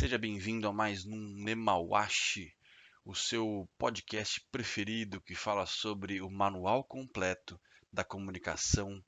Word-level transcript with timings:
Seja 0.00 0.16
bem-vindo 0.16 0.66
a 0.66 0.72
mais 0.72 1.04
um 1.04 1.14
Nemawashi, 1.14 2.56
o 3.04 3.14
seu 3.14 3.68
podcast 3.76 4.40
preferido 4.50 5.20
que 5.20 5.34
fala 5.34 5.66
sobre 5.66 6.22
o 6.22 6.30
manual 6.30 6.82
completo 6.82 7.60
da 7.92 8.02
comunicação 8.02 9.04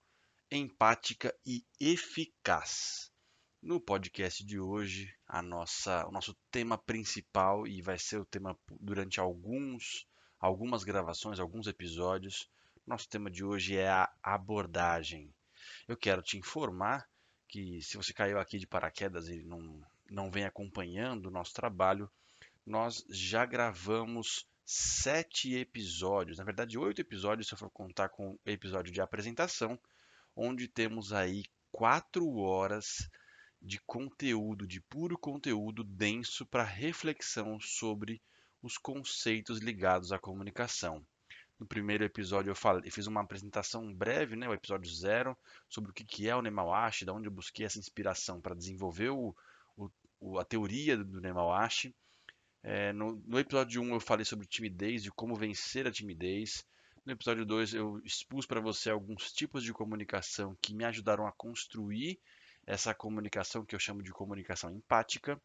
empática 0.51 1.35
e 1.47 1.65
eficaz. 1.81 3.11
No 3.63 3.81
podcast 3.81 4.45
de 4.45 4.61
hoje, 4.61 5.11
a 5.27 5.41
nossa, 5.41 6.07
o 6.07 6.13
nosso 6.13 6.37
tema 6.51 6.77
principal 6.77 7.67
e 7.67 7.81
vai 7.81 7.99
ser 7.99 8.19
o 8.19 8.27
tema 8.27 8.55
durante 8.79 9.19
alguns, 9.19 10.07
algumas 10.39 10.85
gravações, 10.85 11.41
alguns 11.41 11.67
episódios. 11.67 12.51
Nosso 12.87 13.09
tema 13.09 13.31
de 13.31 13.43
hoje 13.43 13.79
é 13.79 13.89
a 13.89 14.13
abordagem. 14.23 15.35
Eu 15.89 15.97
quero 15.97 16.23
te 16.23 16.37
informar 16.37 17.09
que 17.49 17.81
se 17.81 17.97
você 17.97 18.13
caiu 18.13 18.39
aqui 18.39 18.59
de 18.59 18.67
paraquedas 18.67 19.31
e 19.31 19.43
não, 19.43 19.83
não 20.13 20.31
vem 20.31 20.45
acompanhando 20.45 21.27
o 21.27 21.31
nosso 21.31 21.55
trabalho, 21.55 22.11
nós 22.65 23.05
já 23.09 23.45
gravamos 23.45 24.47
sete 24.65 25.55
episódios, 25.55 26.39
na 26.39 26.45
verdade 26.45 26.79
oito 26.79 27.01
episódios 27.01 27.49
se 27.49 27.55
eu 27.55 27.59
for 27.59 27.71
contar 27.71 28.09
com 28.11 28.33
o 28.33 28.41
episódio 28.47 28.93
de 28.93 29.01
apresentação, 29.01 29.79
onde 30.37 30.69
temos 30.69 31.13
aí 31.13 31.45
quatro 31.71 32.37
horas 32.37 33.09
de 33.61 33.81
conteúdo, 33.87 34.67
de 34.67 34.81
puro 34.81 35.19
conteúdo 35.19 35.83
denso 35.83 36.47
para 36.47 36.63
reflexão 36.63 37.59
sobre 37.61 38.23
os 38.63 38.79
conceitos 38.79 39.59
ligados 39.59 40.13
à 40.13 40.19
comunicação. 40.19 41.05
No 41.59 41.67
primeiro 41.67 42.05
episódio 42.05 42.51
eu, 42.51 42.57
falei, 42.57 42.83
eu 42.89 42.93
fiz 42.93 43.07
uma 43.07 43.21
apresentação 43.21 43.93
breve, 43.95 44.37
né, 44.37 44.49
o 44.49 44.55
episódio 44.55 44.93
zero, 44.93 45.37
sobre 45.69 45.91
o 45.91 45.95
que 45.95 46.29
é 46.29 46.35
o 46.35 46.43
Nemawashi, 46.43 47.05
da 47.05 47.13
onde 47.13 47.29
eu 47.29 47.33
busquei 47.33 47.65
essa 47.65 47.79
inspiração 47.79 48.41
para 48.41 48.55
desenvolver 48.55 49.11
o, 49.11 49.35
o, 50.23 50.39
a 50.39 50.45
teoria 50.45 50.97
do 50.97 51.21
Nemawashi. 51.21 51.95
É, 52.63 52.93
no, 52.93 53.21
no, 53.27 53.41
episódio 53.41 53.83
1 53.83 53.95
eu 53.95 54.01
falei 54.01 54.25
sobre 54.25 54.47
timidez 54.47 55.05
e 55.05 55.11
como 55.11 55.35
vencer 55.35 55.87
a 55.87 55.91
timidez. 55.91 56.65
No 57.05 57.13
episódio 57.13 57.45
2 57.45 57.75
eu 57.75 58.01
expus 58.05 58.47
para 58.47 58.61
você 58.61 58.89
alguns 58.89 59.33
tipos 59.33 59.65
de 59.65 59.73
comunicação 59.73 60.57
que 60.63 60.73
me 60.73 60.85
ajudaram 60.85 61.27
a 61.27 61.33
construir 61.33 62.21
essa 62.65 62.95
comunicação 62.95 63.65
que 63.65 63.75
eu 63.75 63.81
chamo 63.81 64.03
de 64.03 64.13
comunicação 64.13 64.71
empática. 64.71 65.41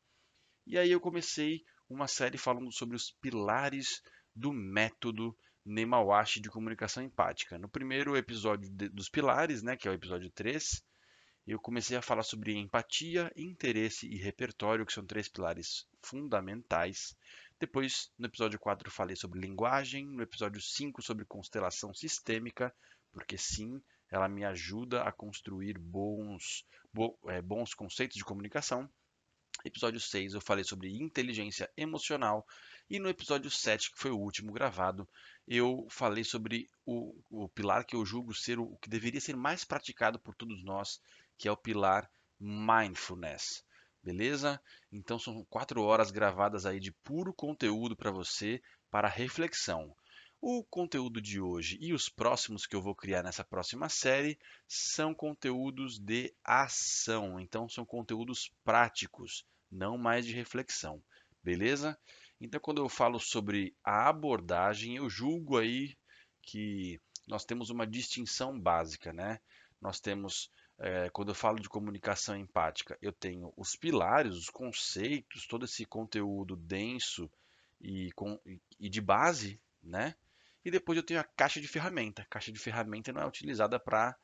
E 0.67 0.77
aí 0.77 0.91
eu 0.91 0.99
comecei 0.99 1.63
uma 1.89 2.07
série 2.07 2.37
falando 2.37 2.71
sobre 2.71 2.95
os 2.95 3.11
pilares 3.19 4.03
do 4.35 4.53
método 4.53 5.35
Nemawashi 5.65 6.39
de 6.39 6.49
comunicação 6.49 7.01
empática. 7.01 7.57
No 7.57 7.67
primeiro 7.67 8.15
episódio 8.15 8.69
de, 8.69 8.89
dos 8.89 9.09
pilares, 9.09 9.63
né, 9.63 9.75
que 9.75 9.87
é 9.87 9.91
o 9.91 9.95
episódio 9.95 10.29
3, 10.29 10.83
eu 11.47 11.59
comecei 11.59 11.95
a 11.95 12.01
falar 12.01 12.23
sobre 12.23 12.53
empatia, 12.55 13.31
interesse 13.35 14.05
e 14.05 14.17
repertório, 14.17 14.85
que 14.85 14.91
são 14.91 15.05
três 15.05 15.29
pilares 15.29 15.87
fundamentais. 16.03 17.15
Depois, 17.57 18.11
no 18.17 18.27
episódio 18.27 18.59
4, 18.59 18.91
falei 18.91 19.15
sobre 19.15 19.39
linguagem, 19.39 20.05
no 20.05 20.21
episódio 20.21 20.61
5 20.61 21.01
sobre 21.01 21.23
constelação 21.23 21.93
sistêmica, 21.93 22.75
porque 23.13 23.37
sim, 23.37 23.81
ela 24.11 24.27
me 24.27 24.43
ajuda 24.43 25.03
a 25.03 25.11
construir 25.11 25.77
bons, 25.77 26.65
bo, 26.93 27.17
é, 27.27 27.41
bons 27.41 27.73
conceitos 27.73 28.17
de 28.17 28.25
comunicação. 28.25 28.89
Episódio 29.65 29.99
6 29.99 30.33
eu 30.33 30.41
falei 30.41 30.63
sobre 30.63 30.95
inteligência 31.01 31.69
emocional 31.75 32.45
e 32.89 32.99
no 32.99 33.09
episódio 33.09 33.49
7, 33.49 33.91
que 33.91 33.99
foi 33.99 34.11
o 34.11 34.19
último 34.19 34.53
gravado, 34.53 35.07
eu 35.47 35.87
falei 35.89 36.23
sobre 36.23 36.69
o, 36.85 37.19
o 37.29 37.49
pilar 37.49 37.85
que 37.85 37.95
eu 37.95 38.05
julgo 38.05 38.33
ser 38.33 38.59
o, 38.59 38.63
o 38.63 38.77
que 38.77 38.89
deveria 38.89 39.19
ser 39.19 39.35
mais 39.35 39.65
praticado 39.65 40.19
por 40.19 40.35
todos 40.35 40.63
nós, 40.63 41.01
que 41.37 41.47
é 41.47 41.51
o 41.51 41.57
pilar 41.57 42.09
mindfulness. 42.39 43.63
Beleza? 44.03 44.61
Então 44.91 45.19
são 45.19 45.45
quatro 45.49 45.81
horas 45.83 46.11
gravadas 46.11 46.65
aí 46.65 46.79
de 46.79 46.91
puro 46.91 47.33
conteúdo 47.33 47.95
para 47.95 48.11
você, 48.11 48.61
para 48.89 49.07
reflexão. 49.07 49.93
O 50.39 50.63
conteúdo 50.63 51.19
de 51.19 51.41
hoje 51.41 51.77
e 51.81 51.93
os 51.93 52.09
próximos 52.09 52.67
que 52.67 52.75
eu 52.75 52.81
vou 52.81 52.95
criar 52.95 53.23
nessa 53.23 53.43
próxima 53.43 53.89
série 53.89 54.37
são 54.67 55.13
conteúdos 55.13 55.97
de 55.97 56.33
ação, 56.43 57.39
então 57.39 57.67
são 57.67 57.83
conteúdos 57.83 58.51
práticos, 58.63 59.43
não 59.69 59.97
mais 59.97 60.25
de 60.27 60.33
reflexão, 60.33 61.03
beleza? 61.43 61.97
Então, 62.39 62.59
quando 62.59 62.79
eu 62.79 62.87
falo 62.87 63.19
sobre 63.19 63.75
a 63.83 64.07
abordagem, 64.09 64.97
eu 64.97 65.09
julgo 65.09 65.57
aí 65.57 65.97
que 66.43 67.01
nós 67.27 67.43
temos 67.43 67.71
uma 67.71 67.87
distinção 67.87 68.59
básica, 68.59 69.11
né? 69.11 69.39
Nós 69.81 69.99
temos, 69.99 70.51
é, 70.79 71.09
quando 71.09 71.29
eu 71.29 71.35
falo 71.35 71.59
de 71.59 71.69
comunicação 71.69 72.35
empática, 72.35 72.97
eu 73.01 73.11
tenho 73.11 73.51
os 73.57 73.75
pilares, 73.75 74.35
os 74.35 74.49
conceitos, 74.49 75.47
todo 75.47 75.65
esse 75.65 75.85
conteúdo 75.85 76.55
denso 76.55 77.29
e, 77.81 78.11
com, 78.11 78.39
e 78.79 78.89
de 78.89 79.01
base, 79.01 79.59
né? 79.81 80.15
E 80.63 80.69
depois 80.69 80.97
eu 80.97 81.03
tenho 81.03 81.19
a 81.19 81.23
caixa 81.23 81.59
de 81.61 81.67
ferramenta. 81.67 82.27
Caixa 82.29 82.51
de 82.51 82.59
ferramenta 82.59 83.11
não 83.13 83.21
é 83.21 83.25
utilizada 83.25 83.79
para 83.79 84.15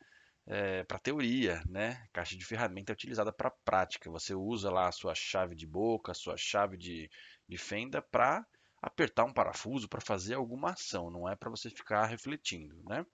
é, 0.46 0.84
para 0.84 1.00
teoria, 1.00 1.64
né? 1.68 2.06
Caixa 2.12 2.36
de 2.36 2.44
ferramenta 2.44 2.91
é 2.91 2.96
utilizada 2.96 3.31
para 3.31 3.50
prática. 3.50 4.12
Você 4.12 4.35
usa 4.35 4.70
lá 4.70 4.90
a 4.90 4.91
sua 4.91 5.16
chave 5.16 5.56
de 5.56 5.66
boca, 5.66 6.12
a 6.12 6.16
sua 6.16 6.35
chave 6.35 6.78
de, 6.78 7.09
de 7.47 7.58
fenda 7.58 8.02
para 8.02 8.46
apertar 8.81 9.24
um 9.24 9.34
parafuso, 9.34 9.88
para 9.88 10.02
fazer 10.02 10.34
alguma 10.34 10.72
ação, 10.72 11.09
não 11.09 11.30
é 11.30 11.35
para 11.35 11.50
você 11.50 11.70
ficar 11.70 12.06
refletindo, 12.06 12.75
né? 12.84 13.06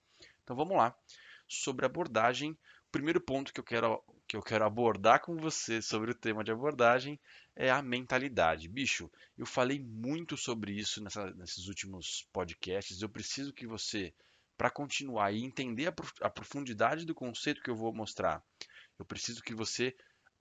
Então 0.42 0.56
vamos 0.56 0.76
lá. 0.76 0.94
Sobre 1.46 1.86
abordagem, 1.86 2.58
primeiro 2.90 3.20
ponto 3.20 3.52
que 3.52 3.60
eu 3.60 3.64
quero 3.64 4.02
que 4.26 4.36
eu 4.36 4.42
quero 4.42 4.64
abordar 4.64 5.20
com 5.20 5.36
você 5.36 5.82
sobre 5.82 6.12
o 6.12 6.14
tema 6.14 6.44
de 6.44 6.52
abordagem 6.52 7.18
é 7.56 7.68
a 7.68 7.82
mentalidade. 7.82 8.68
Bicho, 8.68 9.10
eu 9.36 9.44
falei 9.44 9.80
muito 9.80 10.36
sobre 10.36 10.72
isso 10.72 11.02
nessa, 11.02 11.32
nesses 11.34 11.66
últimos 11.66 12.28
podcasts. 12.32 13.02
Eu 13.02 13.08
preciso 13.08 13.52
que 13.52 13.66
você, 13.66 14.14
para 14.56 14.70
continuar 14.70 15.32
e 15.32 15.42
entender 15.42 15.88
a, 15.88 15.94
a 16.26 16.30
profundidade 16.30 17.04
do 17.04 17.12
conceito 17.12 17.60
que 17.60 17.70
eu 17.70 17.74
vou 17.74 17.92
mostrar, 17.92 18.40
eu 19.00 19.04
preciso 19.04 19.42
que 19.42 19.52
você 19.52 19.96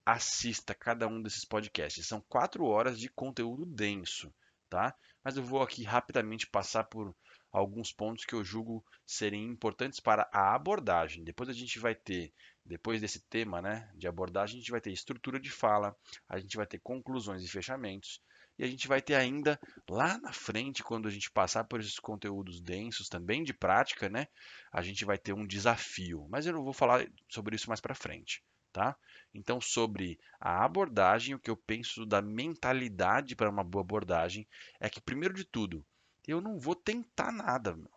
assista 0.06 0.76
cada 0.76 1.08
um 1.08 1.20
desses 1.20 1.44
podcasts. 1.44 2.06
São 2.06 2.22
quatro 2.30 2.66
horas 2.66 3.00
de 3.00 3.10
conteúdo 3.10 3.66
denso, 3.66 4.31
tá? 4.70 4.96
Mas 5.24 5.36
eu 5.36 5.44
vou 5.44 5.64
aqui 5.64 5.84
rapidamente 5.84 6.46
passar 6.46 6.84
por 6.84 7.16
alguns 7.52 7.92
pontos 7.92 8.26
que 8.26 8.34
eu 8.34 8.44
julgo 8.44 8.84
serem 9.06 9.46
importantes 9.46 10.00
para 10.00 10.30
a 10.32 10.54
abordagem. 10.54 11.24
Depois 11.24 11.50
a 11.50 11.54
gente 11.54 11.80
vai 11.80 11.96
ter, 11.96 12.34
depois 12.66 13.02
desse 13.02 13.20
tema 13.22 13.62
né, 13.62 13.90
de 13.96 14.08
abordagem, 14.08 14.58
a 14.58 14.60
gente 14.60 14.72
vai 14.72 14.82
ter 14.82 14.92
estrutura 14.92 15.40
de 15.40 15.50
fala, 15.50 15.96
a 16.28 16.40
gente 16.40 16.56
vai 16.56 16.66
ter 16.66 16.80
conclusões 16.80 17.44
e 17.44 17.48
fechamentos, 17.48 18.22
e 18.60 18.64
a 18.64 18.68
gente 18.68 18.90
vai 18.90 19.02
ter 19.02 19.16
ainda 19.16 19.58
lá 19.90 20.18
na 20.18 20.34
frente, 20.34 20.84
quando 20.84 21.08
a 21.08 21.12
gente 21.12 21.32
passar 21.32 21.64
por 21.64 21.80
esses 21.80 21.98
conteúdos 21.98 22.60
densos 22.60 23.08
também 23.08 23.42
de 23.42 23.54
prática, 23.54 24.10
né, 24.10 24.28
a 24.70 24.81
gente 24.81 25.06
vai 25.06 25.18
ter 25.18 25.31
um 25.31 25.48
desafio. 25.48 26.28
Mas 26.30 26.46
eu 26.46 26.52
não 26.52 26.64
vou 26.64 26.74
falar 26.74 27.08
sobre 27.30 27.56
isso 27.56 27.70
mais 27.70 27.80
para 27.80 27.96
frente. 27.96 28.44
Tá? 28.72 28.96
Então, 29.34 29.60
sobre 29.60 30.20
a 30.40 30.64
abordagem, 30.64 31.34
o 31.34 31.40
que 31.40 31.50
eu 31.50 31.58
penso 31.58 32.06
da 32.06 32.22
mentalidade 32.22 33.36
para 33.36 33.50
uma 33.50 33.64
boa 33.64 33.81
abordagem 33.81 34.48
é 34.80 34.90
que, 34.90 35.02
primeiro 35.02 35.34
de 35.34 35.44
tudo, 35.44 35.84
eu 36.30 36.42
não 36.42 36.60
vou 36.60 36.76
tentar 36.76 37.32
nada. 37.32 37.76
Meu. 37.76 37.92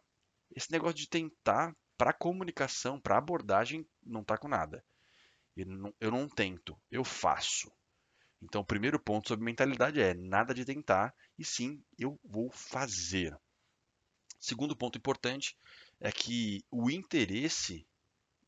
Esse 0.54 0.70
negócio 0.70 0.96
de 0.96 1.08
tentar 1.08 1.74
para 1.96 2.12
comunicação, 2.12 3.00
para 3.00 3.18
abordagem, 3.18 3.86
não 4.02 4.24
tá 4.24 4.36
com 4.36 4.48
nada. 4.48 4.84
Eu 5.56 5.66
não, 5.66 5.94
eu 6.00 6.10
não 6.10 6.28
tento, 6.28 6.76
eu 6.90 7.04
faço. 7.04 7.70
Então, 8.40 8.62
o 8.62 8.66
primeiro 8.66 8.98
ponto 8.98 9.28
sobre 9.28 9.44
mentalidade 9.44 10.00
é 10.00 10.14
nada 10.14 10.52
de 10.52 10.64
tentar, 10.64 11.14
e 11.38 11.44
sim, 11.44 11.82
eu 11.98 12.18
vou 12.24 12.50
fazer. 12.50 13.38
Segundo 14.40 14.76
ponto 14.76 14.98
importante 14.98 15.56
é 16.00 16.10
que 16.10 16.64
o 16.70 16.90
interesse, 16.90 17.86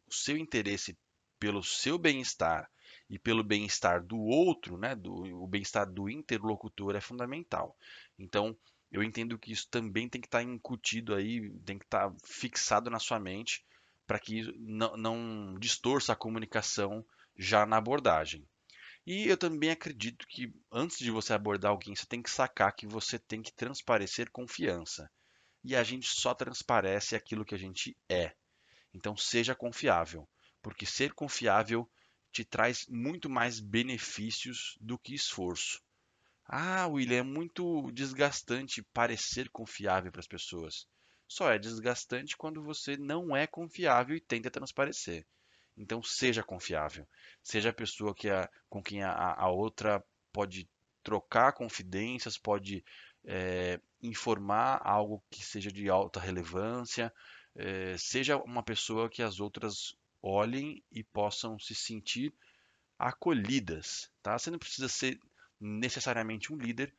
o 0.08 0.12
seu 0.12 0.36
interesse 0.36 0.98
pelo 1.38 1.62
seu 1.62 1.96
bem-estar 1.96 2.68
e 3.08 3.18
pelo 3.18 3.44
bem-estar 3.44 4.02
do 4.02 4.18
outro, 4.18 4.76
né, 4.76 4.96
do, 4.96 5.12
o 5.42 5.46
bem-estar 5.46 5.88
do 5.88 6.08
interlocutor 6.08 6.96
é 6.96 7.00
fundamental. 7.00 7.76
Então, 8.18 8.56
eu 8.94 9.02
entendo 9.02 9.36
que 9.36 9.50
isso 9.50 9.68
também 9.68 10.08
tem 10.08 10.20
que 10.20 10.28
estar 10.28 10.38
tá 10.38 10.44
incutido 10.44 11.16
aí, 11.16 11.50
tem 11.66 11.76
que 11.76 11.84
estar 11.84 12.10
tá 12.10 12.16
fixado 12.24 12.88
na 12.88 13.00
sua 13.00 13.18
mente 13.18 13.64
para 14.06 14.20
que 14.20 14.54
não, 14.56 14.96
não 14.96 15.58
distorça 15.58 16.12
a 16.12 16.16
comunicação 16.16 17.04
já 17.36 17.66
na 17.66 17.76
abordagem. 17.76 18.46
E 19.04 19.26
eu 19.26 19.36
também 19.36 19.70
acredito 19.70 20.24
que 20.28 20.54
antes 20.70 20.98
de 20.98 21.10
você 21.10 21.32
abordar 21.32 21.72
alguém, 21.72 21.96
você 21.96 22.06
tem 22.06 22.22
que 22.22 22.30
sacar 22.30 22.72
que 22.72 22.86
você 22.86 23.18
tem 23.18 23.42
que 23.42 23.52
transparecer 23.52 24.30
confiança. 24.30 25.10
E 25.64 25.74
a 25.74 25.82
gente 25.82 26.06
só 26.06 26.32
transparece 26.32 27.16
aquilo 27.16 27.44
que 27.44 27.54
a 27.56 27.58
gente 27.58 27.96
é. 28.08 28.32
Então 28.94 29.16
seja 29.16 29.56
confiável, 29.56 30.28
porque 30.62 30.86
ser 30.86 31.12
confiável 31.14 31.90
te 32.30 32.44
traz 32.44 32.86
muito 32.88 33.28
mais 33.28 33.58
benefícios 33.58 34.78
do 34.80 34.96
que 34.96 35.16
esforço. 35.16 35.82
Ah, 36.46 36.86
William, 36.86 37.18
é 37.18 37.22
muito 37.22 37.90
desgastante 37.92 38.82
parecer 38.82 39.48
confiável 39.48 40.12
para 40.12 40.20
as 40.20 40.26
pessoas. 40.26 40.86
Só 41.26 41.50
é 41.50 41.58
desgastante 41.58 42.36
quando 42.36 42.62
você 42.62 42.96
não 42.96 43.34
é 43.34 43.46
confiável 43.46 44.16
e 44.16 44.20
tenta 44.20 44.50
transparecer. 44.50 45.26
Então, 45.76 46.02
seja 46.02 46.42
confiável. 46.42 47.06
Seja 47.42 47.70
a 47.70 47.74
pessoa 47.74 48.14
que 48.14 48.28
a, 48.28 48.48
com 48.68 48.82
quem 48.82 49.02
a, 49.02 49.12
a 49.12 49.48
outra 49.48 50.04
pode 50.32 50.68
trocar 51.02 51.52
confidências, 51.52 52.38
pode 52.38 52.84
é, 53.24 53.80
informar 54.02 54.80
algo 54.84 55.22
que 55.30 55.44
seja 55.44 55.72
de 55.72 55.88
alta 55.88 56.20
relevância, 56.20 57.12
é, 57.54 57.96
seja 57.98 58.36
uma 58.36 58.62
pessoa 58.62 59.08
que 59.08 59.22
as 59.22 59.40
outras 59.40 59.96
olhem 60.22 60.82
e 60.90 61.02
possam 61.02 61.58
se 61.58 61.74
sentir 61.74 62.32
acolhidas, 62.98 64.10
tá? 64.22 64.38
Você 64.38 64.50
não 64.50 64.58
precisa 64.58 64.88
ser 64.88 65.18
necessariamente 65.64 66.52
um 66.52 66.56
líder, 66.56 66.94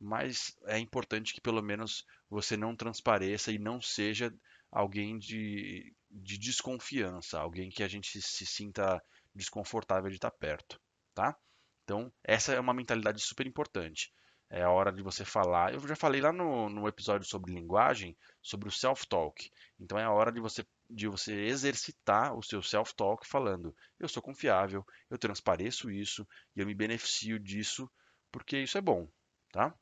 mas 0.00 0.56
é 0.66 0.78
importante 0.78 1.34
que 1.34 1.40
pelo 1.40 1.62
menos 1.62 2.06
você 2.30 2.56
não 2.56 2.76
transpareça 2.76 3.50
e 3.50 3.58
não 3.58 3.80
seja 3.80 4.32
alguém 4.70 5.18
de, 5.18 5.94
de 6.10 6.38
desconfiança, 6.38 7.38
alguém 7.38 7.70
que 7.70 7.82
a 7.82 7.88
gente 7.88 8.20
se, 8.20 8.46
sinta 8.46 9.02
desconfortável 9.34 10.10
de 10.10 10.16
estar 10.16 10.30
perto, 10.30 10.80
tá? 11.14 11.36
Então, 11.82 12.12
essa 12.22 12.52
é 12.52 12.60
uma 12.60 12.72
mentalidade 12.72 13.20
super 13.20 13.46
importante. 13.46 14.12
É 14.48 14.62
a 14.62 14.70
hora 14.70 14.92
de 14.92 15.02
você 15.02 15.24
falar. 15.24 15.74
Eu 15.74 15.80
já 15.86 15.96
falei 15.96 16.20
lá 16.20 16.32
no, 16.32 16.68
no 16.68 16.86
episódio 16.86 17.26
sobre 17.26 17.52
linguagem, 17.52 18.16
sobre 18.40 18.68
o 18.68 18.72
self-talk. 18.72 19.50
Então, 19.80 19.98
é 19.98 20.04
a 20.04 20.12
hora 20.12 20.30
de 20.30 20.40
você, 20.40 20.64
de 20.88 21.08
você 21.08 21.32
exercitar 21.46 22.36
o 22.36 22.42
seu 22.42 22.62
self-talk 22.62 23.26
falando: 23.26 23.74
eu 23.98 24.08
sou 24.08 24.22
confiável, 24.22 24.86
eu 25.10 25.18
transpareço 25.18 25.90
isso 25.90 26.26
e 26.54 26.60
eu 26.60 26.66
me 26.66 26.74
beneficio 26.74 27.38
disso 27.38 27.90
porque 28.34 28.58
isso 28.58 28.76
é 28.76 28.80
bom, 28.80 29.08
tá? 29.52 29.72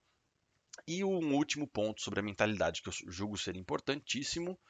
E 0.87 1.03
um 1.03 1.35
último 1.35 1.67
ponto 1.67 2.03
sobre 2.03 2.21
a 2.21 2.23
mentalidade 2.23 2.83
que 2.83 2.89
eu 2.91 2.93
julgo 3.09 3.39
ser 3.39 3.57
importantíssimo 3.57 4.61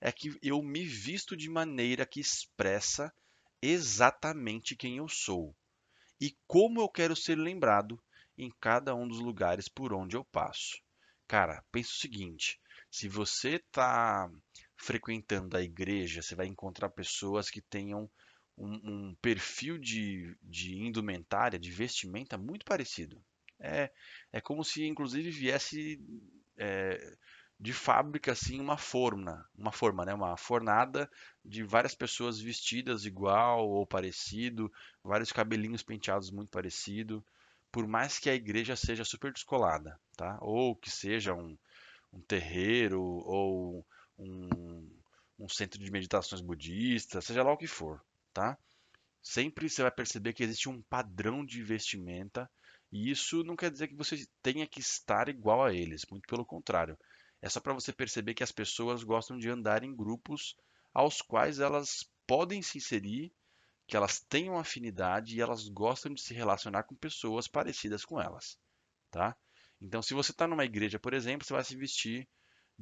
é 0.00 0.12
que 0.12 0.38
eu 0.40 0.62
me 0.62 0.84
visto 0.84 1.36
de 1.36 1.50
maneira 1.50 2.06
que 2.06 2.20
expressa 2.20 3.12
exatamente 3.60 4.76
quem 4.76 4.98
eu 4.98 5.08
sou 5.08 5.56
e 6.20 6.36
como 6.46 6.80
eu 6.80 6.88
quero 6.88 7.16
ser 7.16 7.34
lembrado 7.34 8.00
em 8.38 8.48
cada 8.60 8.94
um 8.94 9.08
dos 9.08 9.18
lugares 9.18 9.68
por 9.68 9.92
onde 9.92 10.16
eu 10.16 10.24
passo. 10.24 10.80
Cara, 11.26 11.64
pensa 11.72 11.90
o 11.90 12.00
seguinte: 12.00 12.60
se 12.88 13.08
você 13.08 13.56
está 13.56 14.30
frequentando 14.76 15.56
a 15.56 15.62
igreja, 15.62 16.22
você 16.22 16.36
vai 16.36 16.46
encontrar 16.46 16.90
pessoas 16.90 17.50
que 17.50 17.60
tenham 17.60 18.08
um, 18.56 18.74
um 18.84 19.14
perfil 19.16 19.78
de, 19.78 20.36
de 20.40 20.76
indumentária, 20.76 21.58
de 21.58 21.72
vestimenta 21.72 22.38
muito 22.38 22.64
parecido. 22.64 23.20
É, 23.62 23.90
é 24.32 24.40
como 24.40 24.64
se, 24.64 24.84
inclusive, 24.84 25.30
viesse 25.30 26.00
é, 26.58 27.16
de 27.62 27.72
fábrica 27.72 28.32
assim 28.32 28.60
uma 28.60 28.76
forma, 28.76 29.48
uma 29.56 29.70
forma, 29.70 30.04
né, 30.04 30.12
uma 30.12 30.36
fornada 30.36 31.08
de 31.44 31.62
várias 31.62 31.94
pessoas 31.94 32.40
vestidas 32.40 33.04
igual 33.04 33.68
ou 33.68 33.86
parecido, 33.86 34.70
vários 35.02 35.30
cabelinhos 35.30 35.82
penteados 35.82 36.30
muito 36.32 36.50
parecido, 36.50 37.24
por 37.70 37.86
mais 37.86 38.18
que 38.18 38.28
a 38.28 38.34
igreja 38.34 38.74
seja 38.74 39.04
super 39.04 39.32
descolada, 39.32 39.98
tá? 40.16 40.38
Ou 40.42 40.74
que 40.74 40.90
seja 40.90 41.34
um, 41.34 41.56
um 42.12 42.20
terreiro 42.20 43.00
ou 43.00 43.86
um, 44.18 44.90
um 45.38 45.48
centro 45.48 45.78
de 45.82 45.90
meditações 45.90 46.40
budistas, 46.40 47.24
seja 47.24 47.44
lá 47.44 47.52
o 47.52 47.56
que 47.56 47.68
for, 47.68 48.02
tá? 48.34 48.58
Sempre 49.22 49.70
você 49.70 49.82
vai 49.82 49.90
perceber 49.92 50.32
que 50.32 50.42
existe 50.42 50.68
um 50.68 50.82
padrão 50.82 51.46
de 51.46 51.62
vestimenta 51.62 52.50
e 52.92 53.10
isso 53.10 53.42
não 53.42 53.56
quer 53.56 53.70
dizer 53.70 53.88
que 53.88 53.96
você 53.96 54.26
tenha 54.42 54.66
que 54.66 54.80
estar 54.80 55.28
igual 55.28 55.64
a 55.64 55.72
eles, 55.72 56.02
muito 56.10 56.26
pelo 56.28 56.44
contrário. 56.44 56.98
É 57.40 57.48
só 57.48 57.58
para 57.58 57.72
você 57.72 57.92
perceber 57.92 58.34
que 58.34 58.42
as 58.42 58.52
pessoas 58.52 59.02
gostam 59.02 59.38
de 59.38 59.48
andar 59.48 59.82
em 59.82 59.96
grupos 59.96 60.54
aos 60.92 61.22
quais 61.22 61.58
elas 61.58 62.04
podem 62.26 62.60
se 62.60 62.76
inserir, 62.76 63.32
que 63.86 63.96
elas 63.96 64.20
tenham 64.20 64.58
afinidade 64.58 65.34
e 65.34 65.40
elas 65.40 65.68
gostam 65.68 66.12
de 66.12 66.20
se 66.20 66.34
relacionar 66.34 66.82
com 66.84 66.94
pessoas 66.94 67.48
parecidas 67.48 68.04
com 68.04 68.20
elas, 68.20 68.58
tá? 69.10 69.34
Então, 69.80 70.02
se 70.02 70.14
você 70.14 70.30
está 70.30 70.46
numa 70.46 70.64
igreja, 70.64 70.98
por 70.98 71.14
exemplo, 71.14 71.46
você 71.46 71.52
vai 71.52 71.64
se 71.64 71.76
vestir 71.76 72.28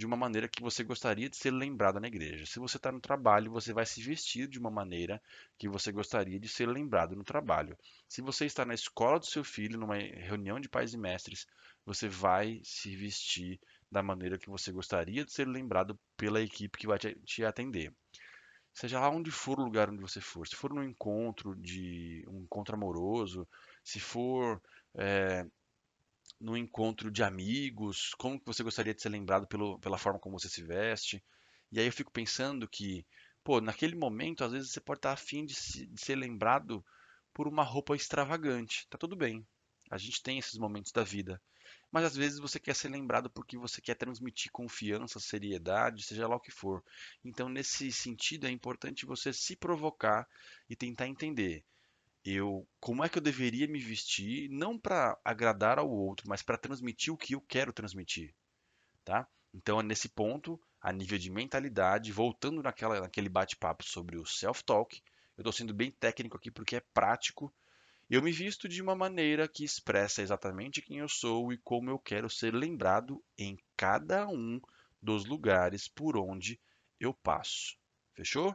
de 0.01 0.07
uma 0.07 0.17
maneira 0.17 0.49
que 0.49 0.63
você 0.63 0.83
gostaria 0.83 1.29
de 1.29 1.37
ser 1.37 1.51
lembrado 1.51 2.01
na 2.01 2.09
igreja. 2.09 2.47
Se 2.47 2.59
você 2.59 2.79
está 2.79 2.91
no 2.91 3.01
trabalho, 3.01 3.53
você 3.53 3.71
vai 3.71 3.85
se 3.85 4.03
vestir 4.03 4.49
de 4.49 4.59
uma 4.59 4.71
maneira 4.71 5.21
que 5.59 5.69
você 5.69 5.93
gostaria 5.93 6.41
de 6.41 6.49
ser 6.49 6.67
lembrado 6.67 7.15
no 7.15 7.23
trabalho. 7.23 7.77
Se 8.09 8.23
você 8.23 8.47
está 8.47 8.65
na 8.65 8.73
escola 8.73 9.19
do 9.19 9.27
seu 9.27 9.45
filho, 9.45 9.79
numa 9.79 9.97
reunião 9.97 10.59
de 10.59 10.71
pais 10.71 10.95
e 10.95 10.97
mestres, 10.97 11.47
você 11.85 12.09
vai 12.09 12.63
se 12.65 12.97
vestir 12.97 13.61
da 13.93 14.03
maneira 14.03 14.39
que 14.39 14.49
você 14.49 14.73
gostaria 14.73 15.23
de 15.23 15.35
ser 15.35 15.47
lembrado 15.47 16.01
pela 16.17 16.41
equipe 16.41 16.79
que 16.79 16.87
vai 16.87 16.99
te 16.99 17.45
atender. 17.45 17.93
Seja 18.73 19.01
lá 19.01 19.11
onde 19.11 19.31
for 19.31 19.61
o 19.61 19.65
lugar 19.65 19.91
onde 19.91 20.01
você 20.01 20.23
for, 20.23 20.49
se 20.49 20.57
for 20.57 20.73
num 20.73 20.83
encontro 20.83 21.55
de 21.57 22.25
um 22.27 22.41
encontro 22.41 22.75
amoroso, 22.75 23.47
se 23.85 24.01
for 24.01 24.63
é, 24.95 25.45
no 26.41 26.57
encontro 26.57 27.11
de 27.11 27.23
amigos, 27.23 28.15
como 28.17 28.41
que 28.41 28.47
você 28.47 28.63
gostaria 28.63 28.95
de 28.95 29.03
ser 29.03 29.11
lembrado 29.11 29.47
pelo, 29.47 29.79
pela 29.79 29.99
forma 29.99 30.19
como 30.19 30.39
você 30.39 30.49
se 30.49 30.63
veste. 30.63 31.23
E 31.71 31.79
aí 31.79 31.87
eu 31.87 31.93
fico 31.93 32.11
pensando 32.11 32.67
que, 32.67 33.07
pô, 33.45 33.61
naquele 33.61 33.95
momento, 33.95 34.43
às 34.43 34.53
vezes 34.53 34.73
você 34.73 34.81
pode 34.81 34.99
estar 34.99 35.13
afim 35.13 35.45
de, 35.45 35.55
se, 35.55 35.87
de 35.87 36.01
ser 36.01 36.17
lembrado 36.17 36.85
por 37.35 37.47
uma 37.47 37.63
roupa 37.63 37.95
extravagante. 37.95 38.87
Tá 38.89 38.97
tudo 38.97 39.15
bem. 39.15 39.47
A 39.91 39.99
gente 39.99 40.23
tem 40.23 40.39
esses 40.39 40.59
momentos 40.59 40.93
da 40.93 41.05
vida. 41.05 41.41
Mas 41.93 42.05
às 42.05 42.17
vezes 42.17 42.39
você 42.39 42.59
quer 42.59 42.75
ser 42.75 42.89
lembrado 42.89 43.29
porque 43.29 43.59
você 43.59 43.81
quer 43.81 43.95
transmitir 43.95 44.51
confiança, 44.51 45.21
seriedade, 45.21 46.05
seja 46.05 46.27
lá 46.27 46.37
o 46.37 46.41
que 46.41 46.51
for. 46.51 46.83
Então, 47.25 47.49
nesse 47.49 47.93
sentido, 47.93 48.47
é 48.47 48.51
importante 48.51 49.05
você 49.05 49.33
se 49.33 49.57
provocar 49.57 50.27
e 50.69 50.75
tentar 50.75 51.07
entender 51.07 51.65
eu 52.25 52.67
como 52.79 53.05
é 53.05 53.09
que 53.09 53.19
eu 53.19 53.23
deveria 53.23 53.67
me 53.67 53.79
vestir, 53.79 54.49
não 54.51 54.79
para 54.79 55.19
agradar 55.25 55.79
ao 55.79 55.91
outro, 55.91 56.29
mas 56.29 56.43
para 56.43 56.59
transmitir 56.59 57.13
o 57.13 57.17
que 57.17 57.35
eu 57.35 57.41
quero 57.41 57.73
transmitir, 57.73 58.35
tá? 59.05 59.27
Então, 59.53 59.81
é 59.81 59.83
nesse 59.83 60.09
ponto, 60.09 60.61
a 60.81 60.93
nível 60.93 61.19
de 61.19 61.31
mentalidade, 61.31 62.13
voltando 62.13 62.63
naquela, 62.63 63.01
naquele 63.01 63.29
bate-papo 63.29 63.85
sobre 63.85 64.17
o 64.17 64.27
self-talk, 64.27 65.03
eu 65.37 65.43
estou 65.43 65.53
sendo 65.53 65.75
bem 65.75 65.91
técnico 65.91 66.37
aqui 66.37 66.51
porque 66.51 66.77
é 66.77 66.83
prático. 66.93 67.53
Eu 68.09 68.23
me 68.23 68.33
visto 68.33 68.69
de 68.69 68.83
uma 68.83 68.95
maneira 68.95 69.49
que 69.49 69.65
expressa 69.65 70.23
exatamente 70.23 70.83
quem 70.83 70.99
eu 70.99 71.09
sou 71.09 71.53
e 71.53 71.59
como 71.59 71.91
eu 71.91 71.99
quero 71.99 72.29
ser 72.29 72.55
lembrado 72.55 73.23
em 73.39 73.59
cada 73.77 74.29
um 74.29 74.61
dos 75.01 75.25
lugares 75.25 75.89
por 75.89 76.17
onde 76.17 76.61
eu 76.99 77.15
passo. 77.15 77.77
Fechou? 78.15 78.55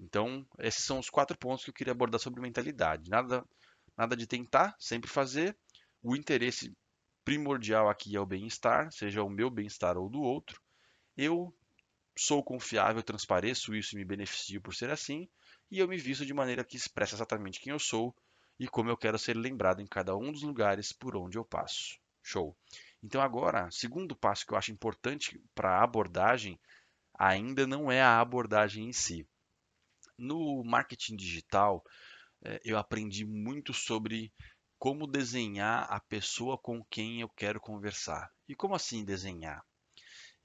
Então, 0.00 0.46
esses 0.60 0.84
são 0.84 0.98
os 0.98 1.10
quatro 1.10 1.36
pontos 1.36 1.64
que 1.64 1.70
eu 1.70 1.74
queria 1.74 1.92
abordar 1.92 2.20
sobre 2.20 2.40
mentalidade. 2.40 3.10
Nada, 3.10 3.44
nada 3.96 4.16
de 4.16 4.26
tentar, 4.26 4.76
sempre 4.78 5.10
fazer. 5.10 5.56
O 6.02 6.14
interesse 6.14 6.72
primordial 7.24 7.88
aqui 7.88 8.14
é 8.14 8.20
o 8.20 8.26
bem-estar, 8.26 8.92
seja 8.92 9.22
o 9.22 9.28
meu 9.28 9.50
bem-estar 9.50 9.98
ou 9.98 10.08
do 10.08 10.22
outro. 10.22 10.62
Eu 11.16 11.52
sou 12.16 12.42
confiável, 12.44 13.02
transpareço 13.02 13.74
isso 13.74 13.96
e 13.96 13.98
me 13.98 14.04
beneficio 14.04 14.62
por 14.62 14.74
ser 14.74 14.90
assim. 14.90 15.28
E 15.70 15.80
eu 15.80 15.88
me 15.88 15.98
visto 15.98 16.24
de 16.24 16.32
maneira 16.32 16.64
que 16.64 16.76
expressa 16.76 17.16
exatamente 17.16 17.60
quem 17.60 17.72
eu 17.72 17.78
sou 17.78 18.14
e 18.58 18.68
como 18.68 18.90
eu 18.90 18.96
quero 18.96 19.18
ser 19.18 19.36
lembrado 19.36 19.80
em 19.80 19.86
cada 19.86 20.16
um 20.16 20.30
dos 20.32 20.42
lugares 20.42 20.92
por 20.92 21.16
onde 21.16 21.36
eu 21.36 21.44
passo. 21.44 21.98
Show! 22.22 22.56
Então, 23.02 23.20
agora, 23.20 23.68
segundo 23.70 24.16
passo 24.16 24.46
que 24.46 24.52
eu 24.52 24.58
acho 24.58 24.72
importante 24.72 25.40
para 25.54 25.78
a 25.78 25.84
abordagem, 25.84 26.58
ainda 27.14 27.66
não 27.66 27.90
é 27.90 28.00
a 28.00 28.20
abordagem 28.20 28.88
em 28.88 28.92
si 28.92 29.26
no 30.18 30.62
marketing 30.64 31.16
digital, 31.16 31.82
eh, 32.44 32.60
eu 32.64 32.76
aprendi 32.76 33.24
muito 33.24 33.72
sobre 33.72 34.32
como 34.78 35.06
desenhar 35.06 35.86
a 35.90 36.00
pessoa 36.00 36.58
com 36.58 36.84
quem 36.84 37.20
eu 37.20 37.28
quero 37.28 37.60
conversar. 37.60 38.30
E 38.48 38.54
como 38.54 38.74
assim 38.74 39.04
desenhar? 39.04 39.64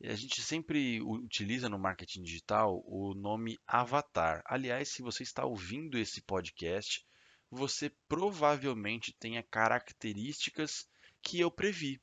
A 0.04 0.16
gente 0.16 0.42
sempre 0.42 1.02
utiliza 1.02 1.70
no 1.70 1.80
marketing 1.80 2.24
digital 2.24 2.84
o 2.86 3.14
nome 3.14 3.58
avatar. 3.66 4.42
Aliás, 4.46 4.90
se 4.90 5.02
você 5.02 5.24
está 5.24 5.46
ouvindo 5.46 5.98
esse 5.98 6.22
podcast, 6.22 7.06
você 7.50 7.90
provavelmente 8.08 9.16
tenha 9.18 9.44
características 9.44 10.88
que 11.22 11.40
eu 11.40 11.50
previ. 11.50 12.02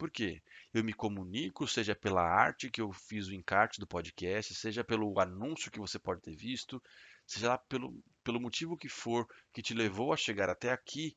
Por 0.00 0.10
quê? 0.10 0.42
Eu 0.72 0.82
me 0.82 0.94
comunico, 0.94 1.68
seja 1.68 1.94
pela 1.94 2.22
arte 2.22 2.70
que 2.70 2.80
eu 2.80 2.90
fiz 2.90 3.28
o 3.28 3.34
encarte 3.34 3.78
do 3.78 3.86
podcast, 3.86 4.54
seja 4.54 4.82
pelo 4.82 5.20
anúncio 5.20 5.70
que 5.70 5.78
você 5.78 5.98
pode 5.98 6.22
ter 6.22 6.34
visto, 6.34 6.82
seja 7.26 7.50
lá 7.50 7.58
pelo, 7.58 8.02
pelo 8.24 8.40
motivo 8.40 8.78
que 8.78 8.88
for 8.88 9.28
que 9.52 9.60
te 9.60 9.74
levou 9.74 10.10
a 10.10 10.16
chegar 10.16 10.48
até 10.48 10.72
aqui, 10.72 11.14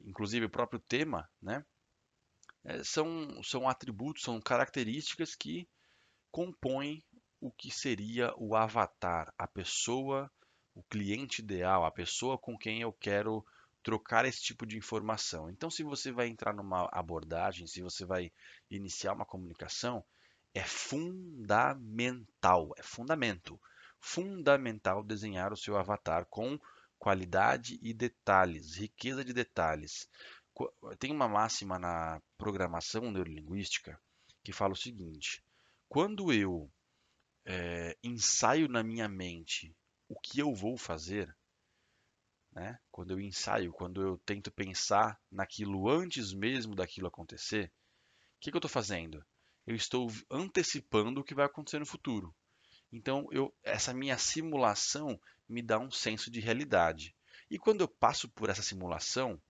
inclusive 0.00 0.46
o 0.46 0.50
próprio 0.50 0.78
tema, 0.78 1.28
né? 1.42 1.66
É, 2.62 2.84
são, 2.84 3.42
são 3.42 3.68
atributos, 3.68 4.22
são 4.22 4.40
características 4.40 5.34
que 5.34 5.68
compõem 6.30 7.02
o 7.40 7.50
que 7.50 7.68
seria 7.68 8.32
o 8.36 8.54
avatar, 8.54 9.34
a 9.36 9.48
pessoa, 9.48 10.30
o 10.72 10.84
cliente 10.84 11.42
ideal, 11.42 11.84
a 11.84 11.90
pessoa 11.90 12.38
com 12.38 12.56
quem 12.56 12.80
eu 12.80 12.92
quero 12.92 13.44
trocar 13.84 14.24
esse 14.24 14.42
tipo 14.42 14.66
de 14.66 14.76
informação. 14.78 15.48
Então, 15.50 15.70
se 15.70 15.84
você 15.84 16.10
vai 16.10 16.26
entrar 16.26 16.54
numa 16.54 16.88
abordagem, 16.90 17.66
se 17.66 17.82
você 17.82 18.04
vai 18.04 18.32
iniciar 18.70 19.12
uma 19.12 19.26
comunicação, 19.26 20.02
é 20.54 20.64
fundamental, 20.64 22.24
é 22.78 22.82
fundamento, 22.82 23.60
fundamental 24.00 25.04
desenhar 25.04 25.52
o 25.52 25.56
seu 25.56 25.76
avatar 25.76 26.24
com 26.26 26.58
qualidade 26.98 27.78
e 27.82 27.92
detalhes, 27.92 28.76
riqueza 28.76 29.22
de 29.22 29.34
detalhes. 29.34 30.08
Tem 30.98 31.12
uma 31.12 31.28
máxima 31.28 31.78
na 31.78 32.22
programação 32.38 33.10
neurolinguística 33.10 34.00
que 34.42 34.52
fala 34.52 34.72
o 34.72 34.76
seguinte: 34.76 35.44
quando 35.88 36.32
eu 36.32 36.70
é, 37.44 37.96
ensaio 38.02 38.68
na 38.68 38.82
minha 38.82 39.08
mente 39.08 39.76
o 40.08 40.18
que 40.18 40.38
eu 40.38 40.54
vou 40.54 40.78
fazer, 40.78 41.36
né? 42.54 42.78
quando 42.90 43.12
eu 43.12 43.20
ensaio, 43.20 43.72
quando 43.72 44.00
eu 44.00 44.16
tento 44.18 44.50
pensar 44.50 45.20
naquilo 45.30 45.88
antes 45.88 46.32
mesmo 46.32 46.74
daquilo 46.74 47.08
acontecer, 47.08 47.72
o 48.36 48.40
que, 48.40 48.50
que 48.50 48.56
eu 48.56 48.58
estou 48.58 48.70
fazendo? 48.70 49.24
Eu 49.66 49.74
estou 49.74 50.08
antecipando 50.30 51.20
o 51.20 51.24
que 51.24 51.34
vai 51.34 51.46
acontecer 51.46 51.78
no 51.78 51.86
futuro. 51.86 52.34
Então, 52.92 53.26
eu, 53.32 53.52
essa 53.62 53.92
minha 53.92 54.16
simulação 54.18 55.18
me 55.48 55.62
dá 55.62 55.78
um 55.78 55.90
senso 55.90 56.30
de 56.30 56.40
realidade. 56.40 57.14
E 57.50 57.58
quando 57.58 57.80
eu 57.80 57.88
passo 57.88 58.28
por 58.28 58.48
essa 58.48 58.62
simulação, 58.62 59.40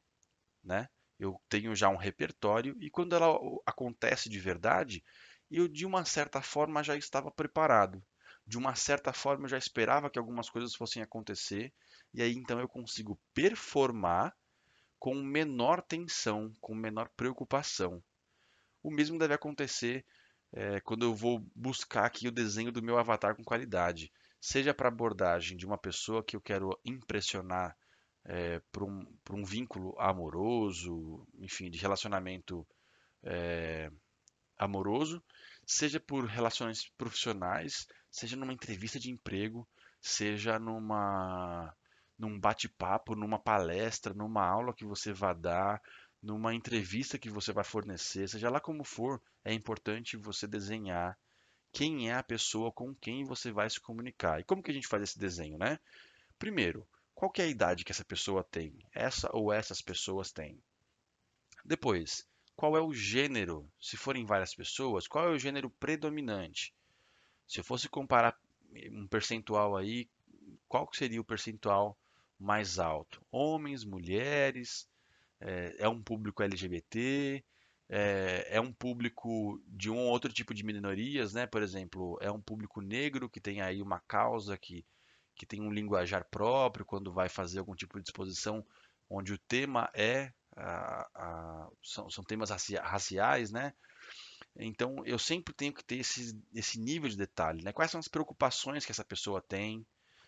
né, 0.63 0.89
eu 1.19 1.41
tenho 1.49 1.75
já 1.75 1.89
um 1.89 1.97
repertório 1.97 2.77
e 2.81 2.91
quando 2.91 3.15
ela 3.15 3.39
acontece 3.67 4.29
de 4.29 4.39
verdade, 4.39 5.05
eu 5.51 5.69
de 5.69 5.85
uma 5.87 6.05
certa 6.05 6.41
forma 6.41 6.83
já 6.83 6.97
estava 6.97 7.31
preparado. 7.31 8.03
De 8.47 8.59
uma 8.59 8.75
certa 8.75 9.13
forma 9.13 9.45
eu 9.45 9.51
já 9.51 9.59
esperava 9.59 10.11
que 10.11 10.19
algumas 10.19 10.51
coisas 10.51 10.75
fossem 10.75 11.03
acontecer 11.03 11.73
e 12.13 12.23
aí 12.23 12.33
então 12.33 12.61
eu 12.61 12.69
consigo 12.69 13.19
performar 13.33 14.35
com 14.99 15.15
menor 15.15 15.83
tensão, 15.83 16.53
com 16.61 16.75
menor 16.75 17.11
preocupação. 17.17 18.03
O 18.83 18.91
mesmo 18.91 19.19
deve 19.19 19.35
acontecer 19.35 20.05
é, 20.53 20.81
quando 20.81 21.05
eu 21.05 21.15
vou 21.15 21.45
buscar 21.55 22.05
aqui 22.07 22.29
o 22.29 22.33
desenho 22.33 22.71
do 22.71 22.83
meu 22.83 22.97
avatar 22.97 23.35
com 23.35 23.43
qualidade, 23.43 24.13
seja 24.41 24.73
para 24.73 24.89
abordagem 24.89 25.57
de 25.57 25.67
uma 25.67 25.77
pessoa 25.77 26.23
que 26.23 26.37
eu 26.37 26.41
quero 26.41 26.79
impressionar 26.85 27.77
é, 28.25 28.61
para 28.71 28.85
um, 28.85 29.05
um, 29.31 29.45
vínculo 29.45 29.99
amoroso, 29.99 31.27
enfim, 31.39 31.71
de 31.71 31.79
relacionamento 31.79 32.67
é, 33.23 33.91
amoroso, 34.57 35.23
seja 35.67 35.99
por 35.99 36.25
relações 36.25 36.89
profissionais, 36.97 37.87
seja 38.15 38.37
numa 38.37 38.53
entrevista 38.53 39.01
de 39.01 39.11
emprego, 39.11 39.67
seja 40.01 40.57
numa 40.57 41.75
num 42.17 42.39
bate-papo, 42.39 43.17
numa 43.17 43.41
palestra, 43.41 44.15
numa 44.15 44.47
aula 44.47 44.73
que 44.73 44.85
você 44.85 45.13
vai 45.13 45.35
dar, 45.35 45.83
numa 46.23 46.55
entrevista 46.55 47.19
que 47.19 47.29
você 47.29 47.53
vai 47.53 47.65
fornecer, 47.65 48.29
seja 48.29 48.49
lá 48.49 48.61
como 48.61 48.85
for, 48.85 49.21
é 49.45 49.53
importante 49.53 50.17
você 50.17 50.47
desenhar 50.47 51.19
quem 51.73 52.09
é 52.09 52.15
a 52.15 52.23
pessoa 52.23 52.71
com 52.71 52.95
quem 52.95 53.25
você 53.25 53.51
vai 53.51 53.69
se 53.69 53.81
comunicar. 53.81 54.39
E 54.39 54.45
como 54.45 54.63
que 54.63 54.71
a 54.71 54.75
gente 54.75 54.87
faz 54.87 55.03
esse 55.03 55.19
desenho, 55.19 55.59
né? 55.59 55.81
Primeiro, 56.39 56.87
qual 57.17 57.33
é 57.39 57.43
a 57.43 57.49
idade 57.49 57.85
que 57.85 57.91
essa 57.91 58.05
pessoa 58.05 58.45
tem? 58.45 58.79
Essa 58.95 59.29
ou 59.33 59.53
essas 59.53 59.83
pessoas 59.83 60.31
têm? 60.31 60.63
Depois, 61.65 62.25
qual 62.55 62.77
é 62.77 62.81
o 62.81 62.95
gênero? 62.95 63.69
Se 63.81 63.97
forem 63.97 64.25
várias 64.25 64.55
pessoas, 64.55 65.09
qual 65.09 65.27
é 65.27 65.31
o 65.31 65.39
gênero 65.39 65.69
predominante? 65.69 66.73
Se 67.47 67.61
eu 67.61 67.65
fosse 67.65 67.89
comparar 67.89 68.37
um 68.91 69.07
percentual 69.07 69.77
aí, 69.77 70.09
qual 70.69 70.89
seria 70.93 71.21
o 71.21 71.25
percentual 71.25 71.97
mais 72.39 72.79
alto? 72.79 73.25
Homens, 73.31 73.85
mulheres, 73.85 74.89
é, 75.41 75.77
é 75.79 75.89
um 75.89 76.03
público 76.03 76.43
LGBT, 76.43 77.45
é, 77.89 78.57
é, 78.57 78.61
um 78.61 78.73
público 78.73 79.63
de 79.67 79.91
um 79.91 79.99
outro 79.99 80.33
tipo 80.33 80.55
de 80.55 80.65
minorias, 80.65 81.35
né? 81.35 81.47
Por 81.47 81.63
exemplo, 81.63 82.19
é 82.21 82.31
um 82.31 82.41
público 82.41 82.81
negro 82.81 83.29
que 83.29 83.41
tem 83.41 83.61
aí 83.61 83.83
uma 83.83 84.01
causa 84.01 84.57
que, 84.57 84.85
que 85.37 85.47
tem 85.47 85.61
um 85.61 85.71
linguajar 85.71 86.27
próprio 86.31 86.85
quando 86.85 87.13
vai 87.13 87.29
fazer 87.29 87.59
algum 87.59 87.75
tipo 87.75 88.01
de 88.01 88.09
exposição 88.09 88.65
onde 89.09 89.33
o 89.33 89.39
tema 89.39 89.91
é 89.95 90.33
a, 90.57 91.07
a, 91.15 91.69
são, 91.83 92.09
são, 92.09 92.25
temas 92.25 92.51
raciais, 92.51 93.51
né? 93.51 93.75
Então 94.57 95.05
eu 95.05 95.19
sempre 95.19 95.53
tenho 95.53 95.73
que 95.73 95.85
ter 95.85 95.97
esse, 95.97 96.39
esse 96.55 96.79
nível 96.79 97.09
de 97.09 97.17
detalhe, 97.17 97.63
né? 97.63 97.73
Quais 97.73 97.91
são 97.91 97.99
as 97.99 98.09
preocupações 98.09 98.85
que 98.85 98.93
essa 98.93 99.05
pessoa 99.05 99.41
tem? 99.41 99.85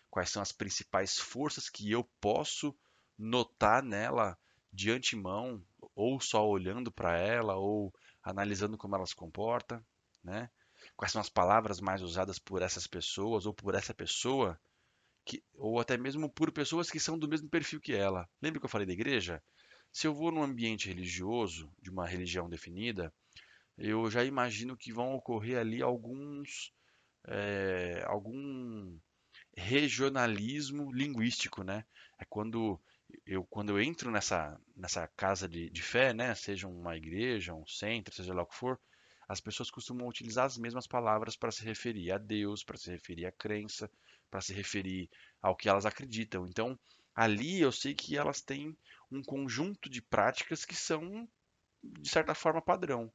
Quais 0.09 0.29
são 0.29 0.41
as 0.41 0.51
principais 0.51 1.17
forças 1.17 1.69
que 1.69 1.89
eu 1.91 2.03
posso 2.19 2.75
notar 3.17 3.81
nela 3.81 4.37
de 4.71 4.91
antemão, 4.91 5.63
ou 5.95 6.19
só 6.19 6.47
olhando 6.47 6.91
para 6.91 7.17
ela, 7.17 7.55
ou 7.55 7.93
analisando 8.21 8.77
como 8.77 8.95
ela 8.95 9.05
se 9.05 9.15
comporta, 9.15 9.83
né? 10.23 10.49
Quais 10.95 11.11
são 11.11 11.21
as 11.21 11.29
palavras 11.29 11.79
mais 11.79 12.01
usadas 12.01 12.37
por 12.37 12.61
essas 12.61 12.85
pessoas 12.85 13.45
ou 13.45 13.53
por 13.53 13.73
essa 13.75 13.93
pessoa, 13.93 14.59
que, 15.25 15.43
ou 15.55 15.79
até 15.79 15.97
mesmo 15.97 16.29
por 16.29 16.51
pessoas 16.51 16.89
que 16.91 16.99
são 16.99 17.17
do 17.17 17.27
mesmo 17.27 17.49
perfil 17.49 17.81
que 17.81 17.93
ela. 17.93 18.29
Lembra 18.41 18.59
que 18.59 18.65
eu 18.65 18.69
falei 18.69 18.85
da 18.85 18.93
igreja? 18.93 19.41
Se 19.91 20.05
eu 20.05 20.13
vou 20.13 20.31
num 20.31 20.43
ambiente 20.43 20.87
religioso, 20.87 21.71
de 21.81 21.89
uma 21.89 22.05
religião 22.05 22.49
definida, 22.49 23.11
eu 23.77 24.09
já 24.09 24.23
imagino 24.23 24.77
que 24.77 24.91
vão 24.93 25.15
ocorrer 25.15 25.57
ali 25.59 25.81
alguns 25.81 26.73
é, 27.27 28.03
algum 28.07 28.97
regionalismo 29.55 30.91
linguístico, 30.93 31.63
né? 31.63 31.85
É 32.19 32.25
quando 32.25 32.79
eu 33.25 33.45
quando 33.45 33.69
eu 33.71 33.81
entro 33.81 34.11
nessa 34.11 34.59
nessa 34.75 35.07
casa 35.09 35.47
de, 35.47 35.69
de 35.69 35.81
fé, 35.81 36.13
né? 36.13 36.33
Seja 36.35 36.67
uma 36.67 36.97
igreja, 36.97 37.53
um 37.53 37.65
centro, 37.67 38.13
seja 38.13 38.33
lá 38.33 38.43
o 38.43 38.47
que 38.47 38.55
for, 38.55 38.79
as 39.27 39.41
pessoas 39.41 39.69
costumam 39.71 40.07
utilizar 40.07 40.45
as 40.45 40.57
mesmas 40.57 40.87
palavras 40.87 41.35
para 41.35 41.51
se 41.51 41.63
referir 41.63 42.11
a 42.11 42.17
Deus, 42.17 42.63
para 42.63 42.77
se 42.77 42.89
referir 42.91 43.25
à 43.25 43.31
crença, 43.31 43.89
para 44.31 44.41
se 44.41 44.53
referir 44.53 45.09
ao 45.41 45.55
que 45.55 45.69
elas 45.69 45.85
acreditam. 45.85 46.47
Então, 46.47 46.79
ali 47.15 47.59
eu 47.59 47.71
sei 47.71 47.93
que 47.93 48.17
elas 48.17 48.41
têm 48.41 48.77
um 49.11 49.21
conjunto 49.23 49.89
de 49.89 50.01
práticas 50.01 50.65
que 50.65 50.75
são, 50.75 51.27
de 51.83 52.09
certa 52.09 52.33
forma, 52.35 52.61
padrão. 52.61 53.11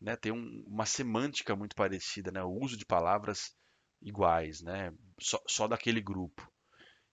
Né? 0.00 0.16
Tem 0.16 0.32
um, 0.32 0.64
uma 0.66 0.86
semântica 0.86 1.54
muito 1.54 1.76
parecida, 1.76 2.30
né? 2.30 2.42
o 2.42 2.50
uso 2.50 2.76
de 2.76 2.86
palavras 2.86 3.54
iguais, 4.00 4.62
né? 4.62 4.92
só, 5.20 5.40
só 5.46 5.68
daquele 5.68 6.00
grupo. 6.00 6.50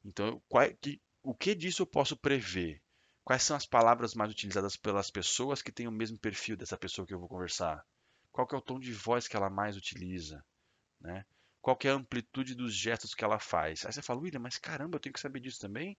Então, 0.06 0.41
qual, 0.48 0.65
que, 0.82 1.01
o 1.22 1.36
que 1.36 1.53
disso 1.53 1.82
eu 1.82 1.88
posso 1.88 2.15
prever? 2.15 2.82
Quais 3.24 3.44
são 3.44 3.58
as 3.58 3.65
palavras 3.65 4.13
mais 4.13 4.32
utilizadas 4.32 4.77
pelas 4.77 5.12
pessoas 5.12 5.62
que 5.62 5.72
têm 5.72 5.88
o 5.88 5.91
mesmo 5.91 6.17
perfil 6.17 6.56
dessa 6.56 6.77
pessoa 6.77 7.06
que 7.06 7.13
eu 7.13 7.20
vou 7.20 7.27
conversar? 7.27 7.84
Qual 8.32 8.48
é 8.53 8.56
o 8.56 8.62
tom 8.62 8.79
de 8.79 8.94
voz 8.94 9.27
que 9.27 9.36
ela 9.36 9.50
mais 9.50 9.75
utiliza? 9.75 10.46
Né? 11.01 11.25
Qual 11.62 11.77
é 11.84 11.89
a 11.89 11.94
amplitude 11.94 12.56
dos 12.56 12.74
gestos 12.74 13.13
que 13.13 13.25
ela 13.25 13.39
faz? 13.39 13.86
Aí 13.86 13.91
você 13.91 14.01
fala, 14.01 14.22
William, 14.22 14.39
mas 14.39 14.58
caramba, 14.58 14.96
eu 14.96 15.00
tenho 15.01 15.12
que 15.12 15.20
saber 15.20 15.41
disso 15.41 15.60
também? 15.60 15.98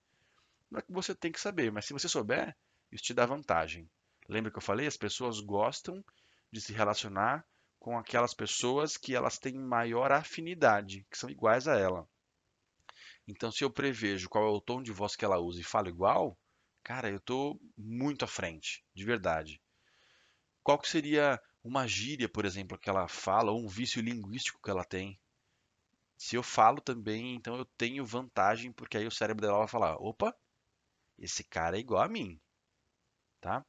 Não 0.70 0.78
é 0.78 0.82
que 0.82 0.92
você 0.92 1.14
tem 1.14 1.30
que 1.30 1.40
saber, 1.40 1.70
mas 1.70 1.84
se 1.84 1.92
você 1.92 2.08
souber, 2.08 2.56
isso 2.90 3.04
te 3.04 3.12
dá 3.12 3.26
vantagem. 3.26 3.90
Lembra 4.28 4.50
que 4.50 4.56
eu 4.56 4.62
falei? 4.62 4.86
As 4.86 4.96
pessoas 4.96 5.40
gostam 5.40 6.02
de 6.50 6.60
se 6.60 6.72
relacionar 6.72 7.46
com 7.78 7.96
aquelas 7.96 8.34
pessoas 8.34 8.96
que 8.96 9.14
elas 9.14 9.38
têm 9.38 9.58
maior 9.58 10.12
afinidade, 10.12 11.06
que 11.10 11.18
são 11.18 11.30
iguais 11.30 11.68
a 11.68 11.76
ela. 11.76 12.08
Então, 13.26 13.52
se 13.52 13.62
eu 13.62 13.70
prevejo 13.70 14.28
qual 14.28 14.44
é 14.44 14.50
o 14.50 14.60
tom 14.60 14.82
de 14.82 14.90
voz 14.90 15.14
que 15.14 15.24
ela 15.24 15.38
usa 15.38 15.60
e 15.60 15.64
falo 15.64 15.88
igual, 15.88 16.38
cara, 16.82 17.10
eu 17.10 17.18
estou 17.18 17.60
muito 17.76 18.24
à 18.24 18.28
frente, 18.28 18.84
de 18.94 19.04
verdade. 19.04 19.60
Qual 20.62 20.78
que 20.78 20.88
seria 20.88 21.40
uma 21.62 21.86
gíria, 21.86 22.28
por 22.28 22.44
exemplo, 22.44 22.78
que 22.78 22.88
ela 22.88 23.06
fala, 23.06 23.52
ou 23.52 23.62
um 23.62 23.68
vício 23.68 24.02
linguístico 24.02 24.60
que 24.62 24.70
ela 24.70 24.84
tem? 24.84 25.18
Se 26.16 26.36
eu 26.36 26.42
falo 26.42 26.80
também, 26.80 27.34
então 27.34 27.56
eu 27.56 27.64
tenho 27.64 28.04
vantagem, 28.04 28.72
porque 28.72 28.96
aí 28.96 29.06
o 29.06 29.10
cérebro 29.10 29.46
dela 29.46 29.58
vai 29.58 29.68
falar: 29.68 29.96
opa, 29.96 30.34
esse 31.18 31.44
cara 31.44 31.76
é 31.76 31.80
igual 31.80 32.02
a 32.02 32.08
mim, 32.08 32.40
tá? 33.40 33.64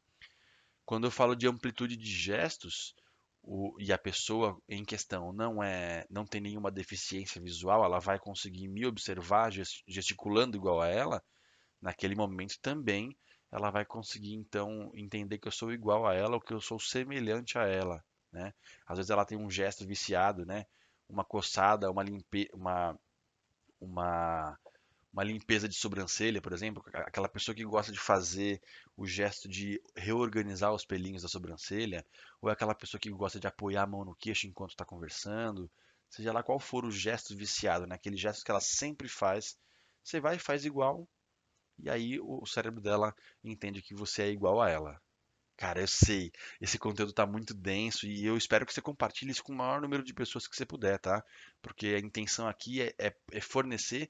Quando 0.90 1.04
eu 1.06 1.12
falo 1.12 1.36
de 1.36 1.48
amplitude 1.48 1.96
de 1.96 2.10
gestos 2.10 2.96
o, 3.44 3.76
e 3.80 3.94
a 3.94 3.98
pessoa 3.98 4.60
em 4.68 4.84
questão 4.84 5.32
não 5.32 5.62
é, 5.62 6.04
não 6.10 6.26
tem 6.26 6.42
nenhuma 6.42 6.72
deficiência 6.72 7.40
visual, 7.40 7.86
ela 7.86 8.00
vai 8.00 8.18
conseguir 8.18 8.68
me 8.68 8.88
observar 8.88 9.52
gesticulando 9.88 10.58
igual 10.58 10.82
a 10.82 10.88
ela, 10.88 11.24
naquele 11.80 12.16
momento 12.16 12.58
também 12.60 13.16
ela 13.52 13.70
vai 13.70 13.86
conseguir 13.86 14.34
então 14.34 14.90
entender 14.96 15.38
que 15.38 15.48
eu 15.48 15.52
sou 15.52 15.72
igual 15.72 16.08
a 16.08 16.16
ela 16.16 16.34
ou 16.34 16.42
que 16.42 16.56
eu 16.56 16.60
sou 16.60 16.80
semelhante 16.80 17.60
a 17.60 17.68
ela, 17.68 18.04
né? 18.32 18.52
Às 18.88 18.98
vezes 18.98 19.12
ela 19.12 19.26
tem 19.26 19.38
um 19.38 19.48
gesto 19.48 19.86
viciado, 19.86 20.44
né? 20.44 20.66
Uma 21.08 21.24
coçada, 21.24 21.92
uma 21.92 22.02
limpe... 22.02 22.50
uma 22.52 22.98
uma 23.80 24.58
uma 25.12 25.24
limpeza 25.24 25.68
de 25.68 25.76
sobrancelha, 25.76 26.42
por 26.42 26.54
exemplo, 26.54 26.84
aquela 26.94 27.28
pessoa 27.28 27.56
que 27.56 27.64
gosta 27.66 27.92
de 27.92 28.00
fazer 28.00 28.62
o 28.96 29.08
gesto 29.08 29.50
de 29.50 29.82
reorganizar 29.96 30.74
os 30.74 30.86
pelinhos 30.86 31.24
da 31.24 31.28
sobrancelha, 31.28 32.06
ou 32.42 32.50
é 32.50 32.54
aquela 32.54 32.76
pessoa 32.76 33.02
que 33.02 33.10
gosta 33.10 33.40
de 33.40 33.48
apoiar 33.48 33.84
a 33.84 33.88
mão 33.88 34.06
no 34.06 34.16
queixo 34.16 34.48
enquanto 34.48 34.72
está 34.72 34.86
conversando, 34.86 35.70
seja 36.10 36.32
lá 36.32 36.44
qual 36.44 36.60
for 36.60 36.86
o 36.86 36.92
gesto 36.92 37.36
viciado, 37.36 37.88
né? 37.88 37.96
aquele 37.96 38.18
gesto 38.18 38.44
que 38.44 38.52
ela 38.52 38.62
sempre 38.62 39.10
faz, 39.10 39.58
você 40.04 40.20
vai 40.20 40.36
e 40.36 40.40
faz 40.40 40.64
igual, 40.64 41.08
e 41.80 41.90
aí 41.90 42.20
o 42.20 42.46
cérebro 42.46 42.82
dela 42.82 43.16
entende 43.44 43.82
que 43.82 43.96
você 43.96 44.24
é 44.24 44.30
igual 44.30 44.62
a 44.62 44.70
ela. 44.70 45.02
Cara, 45.60 45.82
eu 45.82 45.88
sei, 45.88 46.32
esse 46.62 46.80
conteúdo 46.80 47.10
está 47.10 47.26
muito 47.26 47.54
denso 47.54 48.08
e 48.08 48.26
eu 48.26 48.38
espero 48.38 48.66
que 48.66 48.74
você 48.74 48.82
compartilhe 48.82 49.32
isso 49.32 49.44
com 49.44 49.52
o 49.52 49.56
maior 49.58 49.82
número 49.82 50.04
de 50.04 50.14
pessoas 50.14 50.48
que 50.48 50.56
você 50.56 50.66
puder, 50.66 50.98
tá? 51.00 51.22
Porque 51.62 51.88
a 51.88 52.00
intenção 52.00 52.48
aqui 52.48 52.82
é, 52.82 52.94
é, 52.98 53.14
é 53.34 53.42
fornecer 53.42 54.10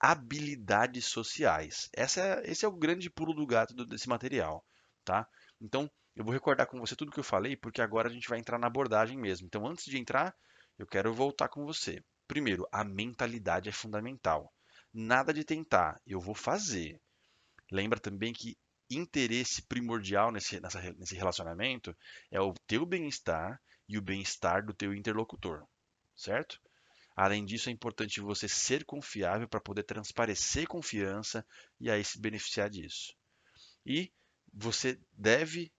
habilidades 0.00 1.04
sociais. 1.04 1.90
Essa 1.92 2.20
é, 2.22 2.50
esse 2.50 2.64
é 2.64 2.68
o 2.68 2.72
grande 2.72 3.10
pulo 3.10 3.34
do 3.34 3.46
gato 3.46 3.74
desse 3.84 4.08
material. 4.08 4.64
tá? 5.04 5.28
Então, 5.60 5.90
eu 6.16 6.24
vou 6.24 6.32
recordar 6.32 6.66
com 6.66 6.80
você 6.80 6.96
tudo 6.96 7.12
que 7.12 7.20
eu 7.20 7.24
falei, 7.24 7.56
porque 7.56 7.82
agora 7.82 8.08
a 8.08 8.12
gente 8.12 8.28
vai 8.28 8.38
entrar 8.38 8.58
na 8.58 8.66
abordagem 8.66 9.18
mesmo. 9.18 9.46
Então, 9.46 9.66
antes 9.66 9.84
de 9.84 9.98
entrar, 9.98 10.34
eu 10.78 10.86
quero 10.86 11.12
voltar 11.12 11.48
com 11.48 11.64
você. 11.64 12.02
Primeiro, 12.26 12.66
a 12.72 12.82
mentalidade 12.82 13.68
é 13.68 13.72
fundamental. 13.72 14.52
Nada 14.92 15.32
de 15.32 15.44
tentar, 15.44 16.00
eu 16.06 16.20
vou 16.20 16.34
fazer. 16.34 17.00
Lembra 17.70 18.00
também 18.00 18.32
que 18.32 18.56
interesse 18.90 19.62
primordial 19.62 20.32
nesse, 20.32 20.58
nessa, 20.60 20.80
nesse 20.94 21.14
relacionamento 21.14 21.96
é 22.30 22.40
o 22.40 22.54
teu 22.66 22.84
bem-estar 22.84 23.60
e 23.88 23.96
o 23.96 24.02
bem-estar 24.02 24.64
do 24.64 24.74
teu 24.74 24.92
interlocutor, 24.92 25.64
certo? 26.16 26.60
Além 27.16 27.44
disso, 27.44 27.68
é 27.68 27.72
importante 27.72 28.20
você 28.20 28.48
ser 28.48 28.84
confiável 28.84 29.48
para 29.48 29.60
poder 29.60 29.82
transparecer 29.82 30.66
confiança 30.66 31.44
e 31.78 31.90
aí 31.90 32.04
se 32.04 32.20
beneficiar 32.20 32.70
disso. 32.70 33.14
E 33.84 34.12
você 34.52 34.98
deve 35.12 35.72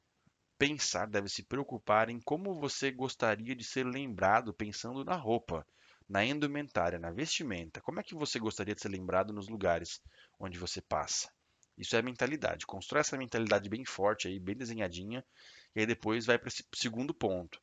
pensar, 0.57 1.07
deve 1.07 1.27
se 1.27 1.43
preocupar 1.43 2.09
em 2.09 2.19
como 2.19 2.59
você 2.59 2.91
gostaria 2.91 3.55
de 3.55 3.63
ser 3.63 3.85
lembrado 3.85 4.53
pensando 4.53 5.03
na 5.03 5.15
roupa, 5.15 5.65
na 6.07 6.23
indumentária, 6.23 6.99
na 6.99 7.09
vestimenta. 7.09 7.81
Como 7.81 7.99
é 7.99 8.03
que 8.03 8.13
você 8.13 8.37
gostaria 8.37 8.75
de 8.75 8.81
ser 8.81 8.89
lembrado 8.89 9.33
nos 9.33 9.47
lugares 9.47 10.01
onde 10.39 10.59
você 10.59 10.81
passa? 10.81 11.31
Isso 11.77 11.95
é 11.95 12.01
mentalidade. 12.01 12.67
Constrói 12.67 13.01
essa 13.01 13.17
mentalidade 13.17 13.69
bem 13.69 13.83
forte 13.85 14.27
aí, 14.27 14.39
bem 14.39 14.55
desenhadinha, 14.55 15.25
e 15.75 15.79
aí 15.79 15.85
depois 15.85 16.25
vai 16.25 16.37
para 16.37 16.49
esse 16.49 16.63
segundo 16.75 17.13
ponto. 17.13 17.59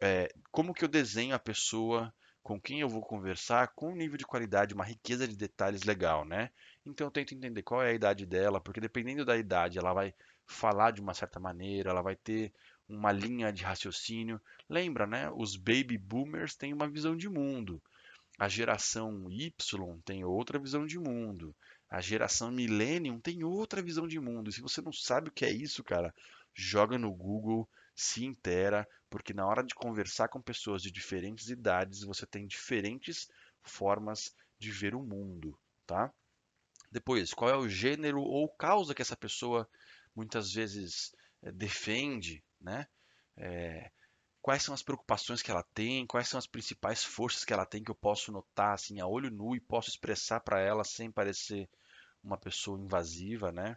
É, 0.00 0.32
como 0.50 0.72
que 0.72 0.84
eu 0.84 0.88
desenho 0.88 1.34
a 1.34 1.38
pessoa 1.38 2.14
com 2.42 2.60
quem 2.60 2.80
eu 2.80 2.88
vou 2.88 3.02
conversar 3.02 3.68
com 3.68 3.92
um 3.92 3.96
nível 3.96 4.16
de 4.16 4.26
qualidade, 4.26 4.74
uma 4.74 4.84
riqueza 4.84 5.26
de 5.26 5.36
detalhes 5.36 5.82
legal, 5.82 6.24
né? 6.24 6.50
Então 6.84 7.06
eu 7.06 7.10
tento 7.10 7.34
entender 7.34 7.62
qual 7.62 7.82
é 7.82 7.90
a 7.90 7.94
idade 7.94 8.24
dela, 8.26 8.60
porque 8.60 8.80
dependendo 8.80 9.24
da 9.24 9.36
idade, 9.36 9.78
ela 9.78 9.92
vai 9.92 10.14
falar 10.46 10.90
de 10.90 11.00
uma 11.00 11.14
certa 11.14 11.38
maneira, 11.38 11.90
ela 11.90 12.02
vai 12.02 12.16
ter 12.16 12.52
uma 12.88 13.12
linha 13.12 13.52
de 13.52 13.62
raciocínio. 13.62 14.40
Lembra, 14.68 15.06
né? 15.06 15.30
Os 15.30 15.56
baby 15.56 15.96
boomers 15.96 16.54
têm 16.56 16.72
uma 16.72 16.88
visão 16.88 17.16
de 17.16 17.28
mundo. 17.28 17.80
A 18.38 18.48
geração 18.48 19.30
Y 19.30 20.00
tem 20.04 20.24
outra 20.24 20.58
visão 20.58 20.86
de 20.86 20.98
mundo. 20.98 21.54
A 21.88 22.00
geração 22.00 22.50
Millennium 22.50 23.20
tem 23.20 23.44
outra 23.44 23.82
visão 23.82 24.08
de 24.08 24.18
mundo. 24.18 24.48
E 24.48 24.52
se 24.52 24.60
você 24.60 24.80
não 24.80 24.92
sabe 24.92 25.28
o 25.28 25.32
que 25.32 25.44
é 25.44 25.50
isso, 25.50 25.84
cara, 25.84 26.14
joga 26.54 26.98
no 26.98 27.12
Google, 27.12 27.68
se 27.94 28.24
intera, 28.24 28.88
porque 29.08 29.34
na 29.34 29.46
hora 29.46 29.62
de 29.62 29.74
conversar 29.74 30.28
com 30.28 30.40
pessoas 30.40 30.82
de 30.82 30.90
diferentes 30.90 31.48
idades, 31.48 32.02
você 32.02 32.26
tem 32.26 32.46
diferentes 32.46 33.28
formas 33.62 34.34
de 34.58 34.70
ver 34.70 34.94
o 34.94 35.02
mundo, 35.02 35.58
tá? 35.86 36.12
Depois, 36.90 37.32
qual 37.32 37.50
é 37.50 37.56
o 37.56 37.68
gênero 37.68 38.20
ou 38.20 38.48
causa 38.48 38.94
que 38.94 39.02
essa 39.02 39.16
pessoa 39.16 39.68
muitas 40.14 40.52
vezes 40.52 41.14
é, 41.42 41.52
defende, 41.52 42.42
né? 42.60 42.86
É, 43.36 43.90
quais 44.42 44.62
são 44.62 44.74
as 44.74 44.82
preocupações 44.82 45.42
que 45.42 45.50
ela 45.50 45.62
tem, 45.74 46.06
quais 46.06 46.28
são 46.28 46.38
as 46.38 46.46
principais 46.46 47.04
forças 47.04 47.44
que 47.44 47.52
ela 47.52 47.66
tem 47.66 47.82
que 47.82 47.90
eu 47.90 47.94
posso 47.94 48.32
notar 48.32 48.74
assim 48.74 49.00
a 49.00 49.06
olho 49.06 49.30
nu 49.30 49.54
e 49.54 49.60
posso 49.60 49.88
expressar 49.88 50.40
para 50.40 50.60
ela 50.60 50.84
sem 50.84 51.10
parecer 51.10 51.68
uma 52.22 52.36
pessoa 52.36 52.78
invasiva, 52.80 53.52
né? 53.52 53.76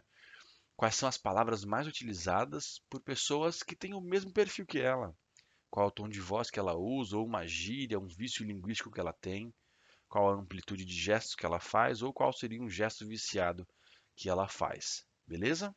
Quais 0.76 0.96
são 0.96 1.08
as 1.08 1.16
palavras 1.16 1.64
mais 1.64 1.86
utilizadas 1.86 2.82
por 2.90 3.00
pessoas 3.00 3.62
que 3.62 3.76
têm 3.76 3.94
o 3.94 4.00
mesmo 4.00 4.32
perfil 4.32 4.66
que 4.66 4.80
ela? 4.80 5.16
Qual 5.70 5.86
o 5.86 5.90
tom 5.90 6.08
de 6.08 6.20
voz 6.20 6.50
que 6.50 6.58
ela 6.58 6.74
usa, 6.74 7.16
ou 7.16 7.24
uma 7.24 7.46
gíria, 7.46 7.98
um 7.98 8.08
vício 8.08 8.44
linguístico 8.44 8.90
que 8.90 8.98
ela 8.98 9.12
tem? 9.12 9.54
Qual 10.08 10.28
a 10.28 10.34
amplitude 10.34 10.84
de 10.84 10.94
gestos 10.94 11.36
que 11.36 11.46
ela 11.46 11.60
faz, 11.60 12.02
ou 12.02 12.12
qual 12.12 12.32
seria 12.32 12.60
um 12.60 12.68
gesto 12.68 13.06
viciado 13.06 13.66
que 14.16 14.28
ela 14.28 14.48
faz? 14.48 15.06
Beleza? 15.24 15.74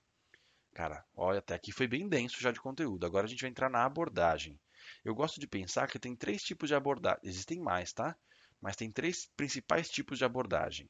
Cara, 0.74 1.06
olha, 1.14 1.40
até 1.40 1.54
aqui 1.54 1.72
foi 1.72 1.88
bem 1.88 2.10
denso 2.10 2.42
já 2.42 2.52
de 2.52 2.60
conteúdo. 2.60 3.06
Agora 3.06 3.28
a 3.28 3.30
gente 3.30 3.42
vai 3.42 3.52
entrar 3.52 3.70
na 3.70 3.86
abordagem. 3.86 4.60
Eu 5.06 5.14
gosto 5.14 5.40
de 5.40 5.48
pensar 5.48 5.88
que 5.88 6.00
tem 6.00 6.16
três 6.16 6.42
tipos 6.42 6.70
de 6.70 6.76
abordagem. 6.76 7.22
Existem 7.24 7.60
mais, 7.60 7.94
tá? 7.94 8.18
Mas 8.60 8.76
tem 8.76 8.92
três 8.92 9.28
principais 9.38 9.90
tipos 9.90 10.18
de 10.18 10.26
abordagem 10.26 10.90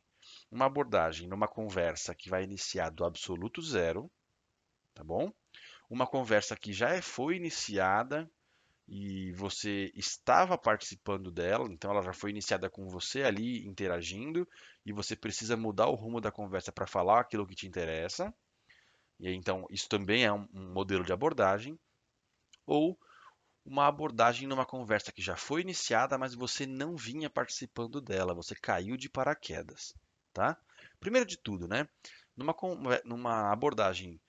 uma 0.52 0.66
abordagem 0.66 1.28
numa 1.28 1.48
conversa 1.48 2.16
que 2.16 2.30
vai 2.30 2.44
iniciar 2.44 2.90
do 2.90 3.06
absoluto 3.06 3.62
zero, 3.62 4.10
tá 4.94 5.04
bom? 5.04 5.32
Uma 5.90 6.08
conversa 6.08 6.56
que 6.56 6.74
já 6.74 6.90
é, 6.90 7.02
foi 7.02 7.36
iniciada 7.36 8.30
e 8.88 9.34
você 9.34 9.92
estava 9.96 10.58
participando 10.58 11.32
dela, 11.32 11.68
então 11.72 11.92
ela 11.92 12.02
já 12.02 12.14
foi 12.14 12.30
iniciada 12.30 12.70
com 12.70 12.88
você 12.88 13.24
ali 13.24 13.68
interagindo 13.68 14.48
e 14.86 14.94
você 14.94 15.16
precisa 15.16 15.58
mudar 15.58 15.88
o 15.88 15.96
rumo 15.96 16.22
da 16.22 16.32
conversa 16.32 16.72
para 16.72 16.88
falar 16.88 17.20
aquilo 17.20 17.46
que 17.46 17.56
te 17.56 17.68
interessa. 17.68 18.34
E 19.20 19.30
então 19.34 19.66
isso 19.70 19.90
também 19.90 20.24
é 20.24 20.32
um, 20.32 20.48
um 20.54 20.74
modelo 20.74 21.04
de 21.04 21.12
abordagem 21.12 21.78
ou 22.66 22.98
uma 23.66 23.88
abordagem 23.88 24.48
numa 24.48 24.66
conversa 24.66 25.12
que 25.12 25.22
já 25.22 25.36
foi 25.36 25.62
iniciada, 25.62 26.18
mas 26.18 26.34
você 26.34 26.66
não 26.66 26.96
vinha 26.96 27.30
participando 27.30 28.00
dela, 28.00 28.34
você 28.34 28.56
caiu 28.56 28.96
de 28.96 29.10
paraquedas 29.10 29.94
tá? 30.38 30.56
Primeiro 31.00 31.26
de 31.26 31.36
tudo, 31.36 31.68
né? 31.68 31.90
Numa, 32.36 32.56
numa 33.04 33.52
abordagem 33.52 34.22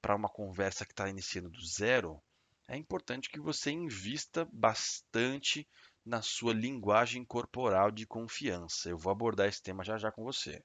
para 0.00 0.16
uma 0.16 0.28
conversa 0.28 0.86
que 0.86 0.92
está 0.92 1.06
iniciando 1.06 1.50
do 1.50 1.62
zero, 1.66 2.18
é 2.66 2.78
importante 2.78 3.28
que 3.28 3.38
você 3.38 3.70
invista 3.70 4.48
bastante 4.50 5.68
na 6.04 6.22
sua 6.22 6.54
linguagem 6.54 7.26
corporal 7.26 7.90
de 7.90 8.06
confiança. 8.06 8.88
Eu 8.88 8.96
vou 8.96 9.12
abordar 9.12 9.48
esse 9.48 9.62
tema 9.62 9.84
já 9.84 9.98
já 9.98 10.10
com 10.10 10.24
você. 10.24 10.64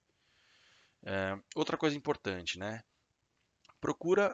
É, 1.04 1.38
outra 1.54 1.78
coisa 1.78 1.98
importante, 1.98 2.58
né? 2.58 2.82
Procura 3.82 4.34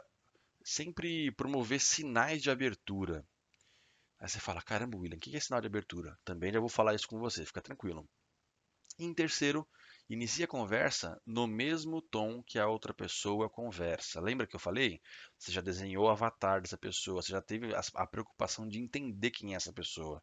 sempre 0.62 1.32
promover 1.32 1.80
sinais 1.80 2.40
de 2.40 2.50
abertura. 2.50 3.26
Aí 4.20 4.28
você 4.28 4.38
fala, 4.38 4.62
caramba, 4.62 4.96
William, 4.96 5.16
o 5.16 5.20
que 5.20 5.36
é 5.36 5.40
sinal 5.40 5.60
de 5.60 5.66
abertura? 5.66 6.16
Também 6.24 6.52
já 6.52 6.60
vou 6.60 6.68
falar 6.68 6.94
isso 6.94 7.08
com 7.08 7.18
você, 7.18 7.44
fica 7.44 7.60
tranquilo. 7.60 8.08
E 8.96 9.04
em 9.04 9.12
terceiro, 9.12 9.66
Inicie 10.08 10.44
a 10.44 10.48
conversa 10.48 11.20
no 11.26 11.46
mesmo 11.46 12.00
tom 12.00 12.42
que 12.42 12.58
a 12.58 12.66
outra 12.66 12.94
pessoa 12.94 13.50
conversa. 13.50 14.20
Lembra 14.20 14.46
que 14.46 14.56
eu 14.56 14.60
falei? 14.60 15.00
Você 15.38 15.52
já 15.52 15.60
desenhou 15.60 16.06
o 16.06 16.08
avatar 16.10 16.60
dessa 16.62 16.78
pessoa, 16.78 17.20
você 17.22 17.32
já 17.32 17.42
teve 17.42 17.74
a, 17.74 17.80
a 17.94 18.06
preocupação 18.06 18.66
de 18.66 18.78
entender 18.78 19.30
quem 19.30 19.52
é 19.52 19.56
essa 19.56 19.72
pessoa. 19.72 20.22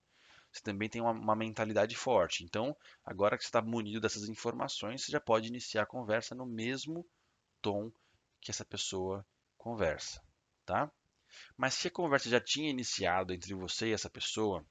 Você 0.51 0.61
também 0.63 0.89
tem 0.89 1.01
uma, 1.01 1.11
uma 1.11 1.35
mentalidade 1.35 1.95
forte. 1.95 2.43
Então, 2.43 2.75
agora 3.05 3.37
que 3.37 3.43
você 3.43 3.49
está 3.49 3.61
munido 3.61 4.01
dessas 4.01 4.27
informações, 4.29 5.03
você 5.03 5.11
já 5.11 5.19
pode 5.19 5.47
iniciar 5.47 5.83
a 5.83 5.87
conversa 5.87 6.35
no 6.35 6.45
mesmo 6.45 7.07
tom 7.61 7.91
que 8.41 8.51
essa 8.51 8.65
pessoa 8.65 9.25
conversa, 9.57 10.21
tá? 10.65 10.91
Mas 11.57 11.73
se 11.73 11.87
a 11.87 11.91
conversa 11.91 12.29
já 12.29 12.39
tinha 12.39 12.69
iniciado 12.69 13.33
entre 13.33 13.53
você 13.53 13.89
e 13.89 13.93
essa 13.93 14.09
pessoa, 14.09 14.65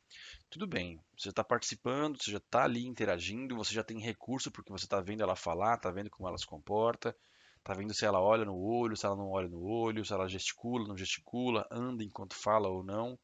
tudo 0.48 0.66
bem. 0.66 1.00
Você 1.16 1.30
está 1.30 1.44
participando, 1.44 2.20
você 2.20 2.30
já 2.30 2.38
está 2.38 2.64
ali 2.64 2.86
interagindo, 2.86 3.56
você 3.56 3.74
já 3.74 3.84
tem 3.84 4.00
recurso 4.00 4.50
porque 4.50 4.72
você 4.72 4.84
está 4.84 5.00
vendo 5.00 5.22
ela 5.22 5.36
falar, 5.36 5.74
está 5.74 5.90
vendo 5.90 6.10
como 6.10 6.28
ela 6.28 6.38
se 6.38 6.46
comporta, 6.46 7.16
está 7.58 7.74
vendo 7.74 7.94
se 7.94 8.04
ela 8.04 8.20
olha 8.20 8.44
no 8.44 8.56
olho, 8.56 8.96
se 8.96 9.06
ela 9.06 9.16
não 9.16 9.30
olha 9.30 9.48
no 9.48 9.62
olho, 9.62 10.04
se 10.04 10.12
ela 10.12 10.28
gesticula, 10.28 10.88
não 10.88 10.96
gesticula, 10.96 11.66
anda 11.70 12.02
enquanto 12.02 12.34
fala 12.34 12.68
ou 12.68 12.82
não. 12.82 13.18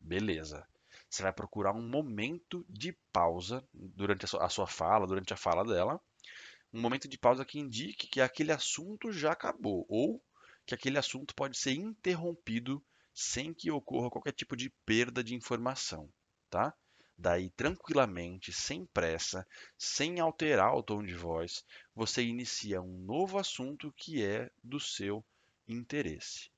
Beleza. 0.00 0.66
Você 1.08 1.22
vai 1.22 1.32
procurar 1.32 1.72
um 1.74 1.88
momento 1.88 2.64
de 2.68 2.92
pausa 3.12 3.62
durante 3.72 4.24
a 4.24 4.48
sua 4.48 4.66
fala, 4.66 5.06
durante 5.06 5.32
a 5.32 5.36
fala 5.36 5.64
dela, 5.64 6.00
um 6.72 6.80
momento 6.80 7.06
de 7.06 7.18
pausa 7.18 7.44
que 7.44 7.58
indique 7.58 8.06
que 8.08 8.20
aquele 8.20 8.50
assunto 8.50 9.12
já 9.12 9.32
acabou 9.32 9.84
ou 9.88 10.22
que 10.66 10.74
aquele 10.74 10.98
assunto 10.98 11.34
pode 11.34 11.58
ser 11.58 11.72
interrompido 11.72 12.82
sem 13.14 13.52
que 13.52 13.70
ocorra 13.70 14.10
qualquer 14.10 14.32
tipo 14.32 14.56
de 14.56 14.70
perda 14.86 15.22
de 15.22 15.34
informação, 15.34 16.08
tá? 16.48 16.74
Daí, 17.16 17.50
tranquilamente, 17.50 18.52
sem 18.52 18.86
pressa, 18.86 19.46
sem 19.76 20.18
alterar 20.18 20.74
o 20.74 20.82
tom 20.82 21.02
de 21.02 21.14
voz, 21.14 21.64
você 21.94 22.22
inicia 22.22 22.80
um 22.80 22.98
novo 22.98 23.38
assunto 23.38 23.92
que 23.96 24.24
é 24.24 24.50
do 24.62 24.80
seu 24.80 25.24
interesse. 25.68 26.50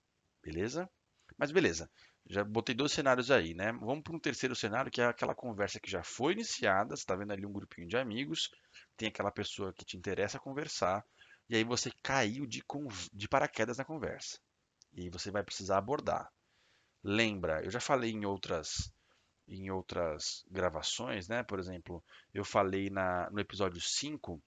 Beleza? 0.42 0.88
Mas 1.36 1.50
beleza, 1.50 1.90
já 2.26 2.42
botei 2.44 2.74
dois 2.74 2.92
cenários 2.92 3.30
aí, 3.30 3.52
né? 3.52 3.72
Vamos 3.72 4.02
para 4.02 4.16
um 4.16 4.20
terceiro 4.20 4.54
cenário, 4.54 4.90
que 4.90 5.00
é 5.00 5.06
aquela 5.06 5.34
conversa 5.34 5.80
que 5.80 5.90
já 5.90 6.02
foi 6.02 6.32
iniciada. 6.32 6.96
Você 6.96 7.02
está 7.02 7.14
vendo 7.14 7.32
ali 7.32 7.44
um 7.44 7.52
grupinho 7.52 7.88
de 7.88 7.96
amigos, 7.96 8.50
tem 8.96 9.08
aquela 9.08 9.30
pessoa 9.30 9.72
que 9.72 9.84
te 9.84 9.96
interessa 9.96 10.38
conversar, 10.38 11.04
e 11.48 11.56
aí 11.56 11.64
você 11.64 11.90
caiu 12.02 12.46
de, 12.46 12.62
de 13.12 13.28
paraquedas 13.28 13.78
na 13.78 13.84
conversa. 13.84 14.38
E 14.92 15.10
você 15.10 15.30
vai 15.30 15.42
precisar 15.42 15.78
abordar. 15.78 16.30
Lembra, 17.02 17.62
eu 17.62 17.70
já 17.70 17.80
falei 17.80 18.10
em 18.10 18.24
outras 18.24 18.92
em 19.46 19.70
outras 19.70 20.42
gravações, 20.50 21.28
né? 21.28 21.42
Por 21.42 21.58
exemplo, 21.58 22.02
eu 22.32 22.44
falei 22.44 22.88
na, 22.88 23.28
no 23.30 23.38
episódio 23.40 23.80
5 23.80 24.42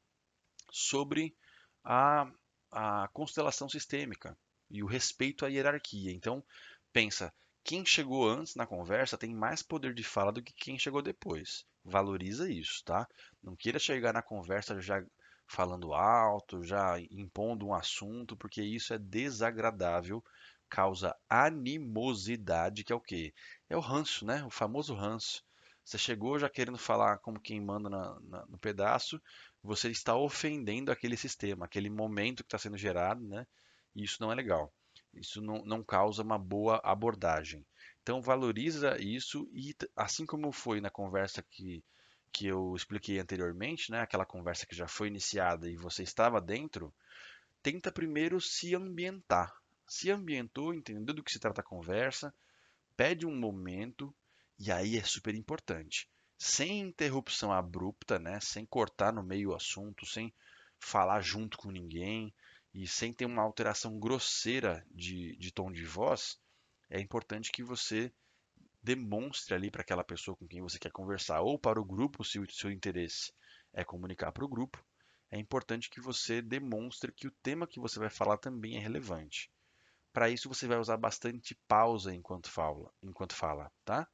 sobre 0.72 1.36
a, 1.84 2.28
a 2.72 3.08
constelação 3.14 3.70
sistêmica 3.70 4.36
e 4.70 4.82
o 4.82 4.88
respeito 4.88 5.46
à 5.46 5.50
hierarquia. 5.50 6.12
Então, 6.12 6.44
pensa, 6.92 7.32
quem 7.64 7.86
chegou 7.86 8.28
antes 8.28 8.56
na 8.56 8.66
conversa 8.66 9.18
tem 9.18 9.36
mais 9.36 9.62
poder 9.62 9.94
de 9.94 10.04
fala 10.04 10.32
do 10.32 10.42
que 10.42 10.54
quem 10.54 10.80
chegou 10.80 11.02
depois. 11.02 11.66
Valoriza 11.84 12.50
isso, 12.50 12.84
tá? 12.84 13.08
Não 13.42 13.56
queira 13.56 13.78
chegar 13.78 14.14
na 14.14 14.22
conversa 14.22 14.80
já 14.82 15.04
falando 15.48 15.94
alto, 15.94 16.64
já 16.64 17.00
impondo 17.12 17.68
um 17.68 17.74
assunto, 17.74 18.36
porque 18.36 18.62
isso 18.62 18.94
é 18.94 18.98
desagradável, 18.98 20.24
causa 20.70 21.16
animosidade, 21.30 22.84
que 22.84 22.92
é 22.92 22.96
o 22.96 23.02
quê? 23.02 23.34
É 23.70 23.78
o 23.78 23.80
ranço, 23.80 24.26
né? 24.26 24.44
O 24.44 24.50
famoso 24.50 24.94
ranço. 24.94 25.44
Você 25.84 25.98
chegou 25.98 26.38
já 26.38 26.50
querendo 26.50 26.78
falar 26.78 27.20
como 27.20 27.40
quem 27.40 27.62
manda 27.62 27.90
na, 27.90 28.20
na, 28.20 28.46
no 28.48 28.58
pedaço, 28.58 29.22
você 29.64 29.90
está 29.90 30.16
ofendendo 30.16 30.92
aquele 30.92 31.16
sistema, 31.16 31.66
aquele 31.66 31.90
momento 31.90 32.44
que 32.44 32.48
está 32.48 32.58
sendo 32.58 32.78
gerado, 32.78 33.26
né? 33.26 33.48
E 33.96 34.04
isso 34.04 34.18
não 34.22 34.32
é 34.32 34.36
legal. 34.36 34.72
Isso 35.14 35.42
não, 35.42 35.64
não 35.64 35.84
causa 35.84 36.22
uma 36.24 36.38
boa 36.38 36.82
abordagem. 36.84 37.66
Então 38.04 38.22
valoriza 38.22 38.98
isso 39.02 39.50
e 39.54 39.76
assim 39.96 40.26
como 40.26 40.52
foi 40.52 40.80
na 40.82 40.90
conversa 40.90 41.42
que, 41.42 41.84
que 42.32 42.48
eu 42.48 42.76
expliquei 42.76 43.20
anteriormente, 43.20 43.92
né, 43.92 44.02
aquela 44.02 44.26
conversa 44.26 44.66
que 44.66 44.76
já 44.76 44.88
foi 44.88 45.08
iniciada 45.08 45.70
e 45.70 45.76
você 45.76 46.04
estava 46.04 46.40
dentro, 46.42 46.94
tenta 47.62 47.92
primeiro 47.92 48.40
se 48.40 48.76
ambientar. 48.76 49.54
Se 49.88 50.12
ambientou, 50.12 50.74
entendeu 50.74 51.16
do 51.16 51.24
que 51.24 51.32
se 51.32 51.40
trata 51.40 51.62
a 51.62 51.63
conversa, 51.63 52.34
pede 52.96 53.26
um 53.26 53.36
momento 53.36 54.13
e 54.60 54.72
aí 54.72 54.98
é 54.98 55.04
super 55.04 55.34
importante. 55.36 56.10
Sem 56.38 56.82
interrupção 56.82 57.52
abrupta, 57.52 58.20
né, 58.20 58.40
sem 58.40 58.66
cortar 58.66 59.12
no 59.13 59.24
meio 59.24 59.52
o 59.52 59.56
assunto, 59.56 60.06
sem 60.06 60.34
falar 60.80 61.22
junto 61.22 61.58
com 61.58 61.72
ninguém 61.72 62.34
e 62.74 62.88
sem 62.88 63.12
ter 63.12 63.26
uma 63.26 63.42
alteração 63.42 63.98
grosseira 64.00 64.86
de, 64.92 65.36
de 65.38 65.52
tom 65.52 65.72
de 65.72 65.84
voz, 65.86 66.40
é 66.90 67.00
importante 67.00 67.52
que 67.52 67.63
você 67.63 68.12
demonstre 68.82 69.56
ali 69.56 69.72
para 69.72 69.82
aquela 69.82 70.04
pessoa 70.04 70.36
com 70.38 70.48
quem 70.48 70.62
você 70.62 70.80
quer 70.80 70.92
conversar, 70.92 71.42
ou 71.42 71.60
para 71.60 71.80
o 71.80 71.86
grupo, 71.86 72.24
se 72.24 72.40
o 72.40 72.50
seu 72.50 72.72
interesse 72.72 73.34
é 73.74 73.84
comunicar 73.84 74.32
para 74.32 74.46
o 74.46 74.48
grupo, 74.48 74.84
é 75.30 75.38
importante 75.38 75.90
que 75.90 76.00
você 76.00 76.42
demonstre 76.42 77.12
que 77.12 77.28
o 77.28 77.36
tema 77.44 77.68
que 77.68 77.80
você 77.80 78.00
vai 78.00 78.10
falar 78.10 78.38
também 78.38 78.78
é 78.78 78.80
relevante. 78.80 79.52
Para 80.13 80.30
isso, 80.30 80.48
você 80.48 80.68
vai 80.68 80.80
usar 80.80 80.98
bastante 80.98 81.54
pausa 81.68 82.13
enquanto 82.13 82.50
fala, 82.50 82.92
enquanto 83.04 83.36
fala, 83.36 83.72
tá? 83.84 84.08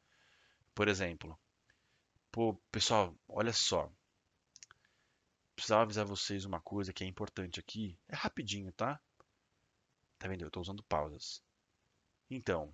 Por 0.74 0.88
exemplo, 0.88 1.40
pô, 2.32 2.56
pessoal, 2.72 3.16
olha 3.28 3.54
só. 3.54 3.92
Precisava 5.56 5.84
avisar 5.84 6.06
vocês 6.06 6.46
uma 6.46 6.60
coisa 6.60 6.92
que 6.92 7.04
é 7.04 7.08
importante 7.08 7.60
aqui. 7.60 7.98
É 8.08 8.16
rapidinho, 8.16 8.72
tá? 8.74 9.00
Tá 10.18 10.28
vendo? 10.28 10.42
Eu 10.42 10.48
estou 10.48 10.62
usando 10.62 10.84
pausas. 10.84 11.44
Então, 12.30 12.74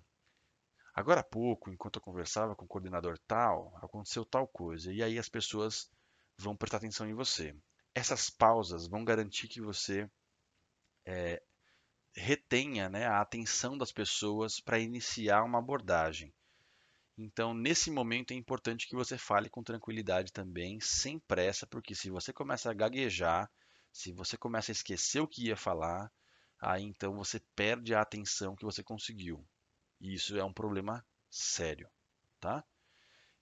agora 0.94 1.20
há 1.20 1.24
pouco, 1.24 1.70
enquanto 1.70 1.96
eu 1.96 2.02
conversava 2.02 2.54
com 2.54 2.64
o 2.64 2.68
coordenador 2.68 3.18
tal, 3.26 3.76
aconteceu 3.82 4.24
tal 4.24 4.46
coisa, 4.46 4.92
e 4.92 5.02
aí 5.02 5.18
as 5.18 5.28
pessoas 5.28 5.90
vão 6.38 6.56
prestar 6.56 6.78
atenção 6.78 7.08
em 7.08 7.14
você. 7.14 7.54
Essas 7.94 8.30
pausas 8.30 8.86
vão 8.86 9.04
garantir 9.04 9.48
que 9.48 9.60
você 9.60 10.08
é, 11.04 11.42
retenha 12.14 12.88
né, 12.88 13.06
a 13.06 13.20
atenção 13.20 13.76
das 13.76 13.92
pessoas 13.92 14.60
para 14.60 14.78
iniciar 14.78 15.44
uma 15.44 15.58
abordagem. 15.58 16.32
Então, 17.16 17.52
nesse 17.52 17.90
momento 17.90 18.32
é 18.32 18.34
importante 18.34 18.88
que 18.88 18.94
você 18.94 19.18
fale 19.18 19.50
com 19.50 19.62
tranquilidade 19.62 20.32
também, 20.32 20.80
sem 20.80 21.18
pressa, 21.18 21.66
porque 21.66 21.94
se 21.94 22.10
você 22.10 22.32
começa 22.32 22.70
a 22.70 22.74
gaguejar, 22.74 23.50
se 23.92 24.12
você 24.12 24.36
começa 24.36 24.70
a 24.70 24.72
esquecer 24.72 25.20
o 25.20 25.28
que 25.28 25.48
ia 25.48 25.56
falar, 25.56 26.10
aí 26.60 26.82
então 26.82 27.14
você 27.14 27.40
perde 27.54 27.94
a 27.94 28.00
atenção 28.00 28.56
que 28.56 28.64
você 28.64 28.82
conseguiu. 28.82 29.44
E 30.00 30.14
isso 30.14 30.36
é 30.38 30.44
um 30.44 30.52
problema 30.52 31.04
sério, 31.28 31.88
tá? 32.40 32.64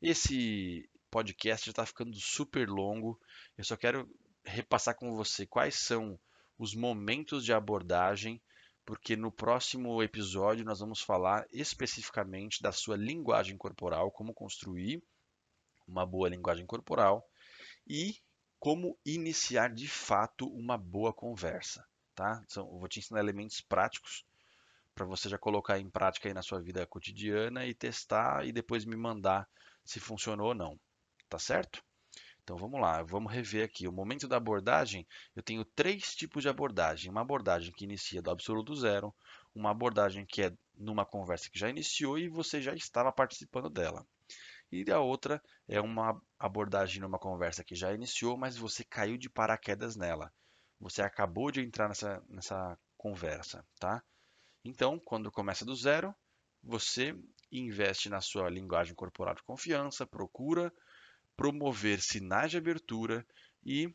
Esse 0.00 0.88
podcast 1.10 1.66
já 1.66 1.70
está 1.70 1.86
ficando 1.86 2.16
super 2.16 2.68
longo. 2.68 3.20
Eu 3.56 3.64
só 3.64 3.76
quero 3.76 4.08
repassar 4.44 4.94
com 4.94 5.14
você 5.14 5.46
quais 5.46 5.76
são 5.76 6.18
os 6.58 6.74
momentos 6.74 7.44
de 7.44 7.52
abordagem, 7.52 8.40
porque 8.84 9.16
no 9.16 9.30
próximo 9.30 10.02
episódio 10.02 10.64
nós 10.64 10.80
vamos 10.80 11.00
falar 11.00 11.46
especificamente 11.52 12.62
da 12.62 12.72
sua 12.72 12.96
linguagem 12.96 13.56
corporal, 13.56 14.10
como 14.10 14.34
construir 14.34 15.02
uma 15.86 16.04
boa 16.04 16.28
linguagem 16.28 16.66
corporal 16.66 17.26
e 17.86 18.18
como 18.58 18.98
iniciar 19.04 19.72
de 19.72 19.86
fato 19.86 20.46
uma 20.48 20.76
boa 20.76 21.12
conversa 21.12 21.86
tá? 22.18 22.42
São, 22.48 22.66
eu 22.66 22.80
vou 22.80 22.88
te 22.88 22.98
ensinar 22.98 23.20
elementos 23.20 23.60
práticos 23.60 24.24
para 24.98 25.06
você 25.06 25.28
já 25.28 25.38
colocar 25.38 25.78
em 25.78 25.88
prática 25.88 26.28
aí 26.28 26.34
na 26.34 26.42
sua 26.42 26.60
vida 26.60 26.84
cotidiana 26.84 27.64
e 27.64 27.72
testar 27.72 28.44
e 28.44 28.50
depois 28.50 28.84
me 28.84 28.96
mandar 28.96 29.48
se 29.84 30.00
funcionou 30.00 30.48
ou 30.48 30.54
não, 30.56 30.76
tá 31.28 31.38
certo? 31.38 31.80
Então 32.42 32.56
vamos 32.56 32.80
lá, 32.80 33.00
vamos 33.04 33.32
rever 33.32 33.64
aqui. 33.64 33.86
O 33.86 33.92
momento 33.92 34.26
da 34.26 34.38
abordagem, 34.38 35.06
eu 35.36 35.42
tenho 35.42 35.64
três 35.64 36.16
tipos 36.16 36.42
de 36.42 36.48
abordagem. 36.48 37.12
Uma 37.12 37.20
abordagem 37.20 37.72
que 37.72 37.84
inicia 37.84 38.20
do 38.20 38.30
absoluto 38.30 38.74
zero, 38.74 39.14
uma 39.54 39.70
abordagem 39.70 40.26
que 40.26 40.42
é 40.42 40.52
numa 40.76 41.06
conversa 41.06 41.48
que 41.48 41.58
já 41.58 41.70
iniciou 41.70 42.18
e 42.18 42.28
você 42.28 42.60
já 42.60 42.74
estava 42.74 43.12
participando 43.12 43.70
dela. 43.70 44.04
E 44.72 44.90
a 44.90 44.98
outra 44.98 45.40
é 45.68 45.80
uma 45.80 46.20
abordagem 46.40 47.00
numa 47.00 47.20
conversa 47.20 47.62
que 47.62 47.76
já 47.76 47.92
iniciou, 47.92 48.36
mas 48.36 48.56
você 48.56 48.82
caiu 48.82 49.16
de 49.16 49.30
paraquedas 49.30 49.94
nela. 49.94 50.32
Você 50.80 51.02
acabou 51.02 51.52
de 51.52 51.60
entrar 51.60 51.86
nessa, 51.86 52.20
nessa 52.28 52.76
conversa, 52.96 53.64
tá? 53.78 54.02
Então, 54.64 54.98
quando 54.98 55.30
começa 55.30 55.64
do 55.64 55.74
zero, 55.74 56.14
você 56.62 57.14
investe 57.50 58.08
na 58.08 58.20
sua 58.20 58.50
linguagem 58.50 58.94
corporal 58.94 59.34
de 59.34 59.42
confiança, 59.42 60.06
procura 60.06 60.72
promover 61.36 62.00
sinais 62.00 62.50
de 62.50 62.58
abertura 62.58 63.26
e 63.64 63.94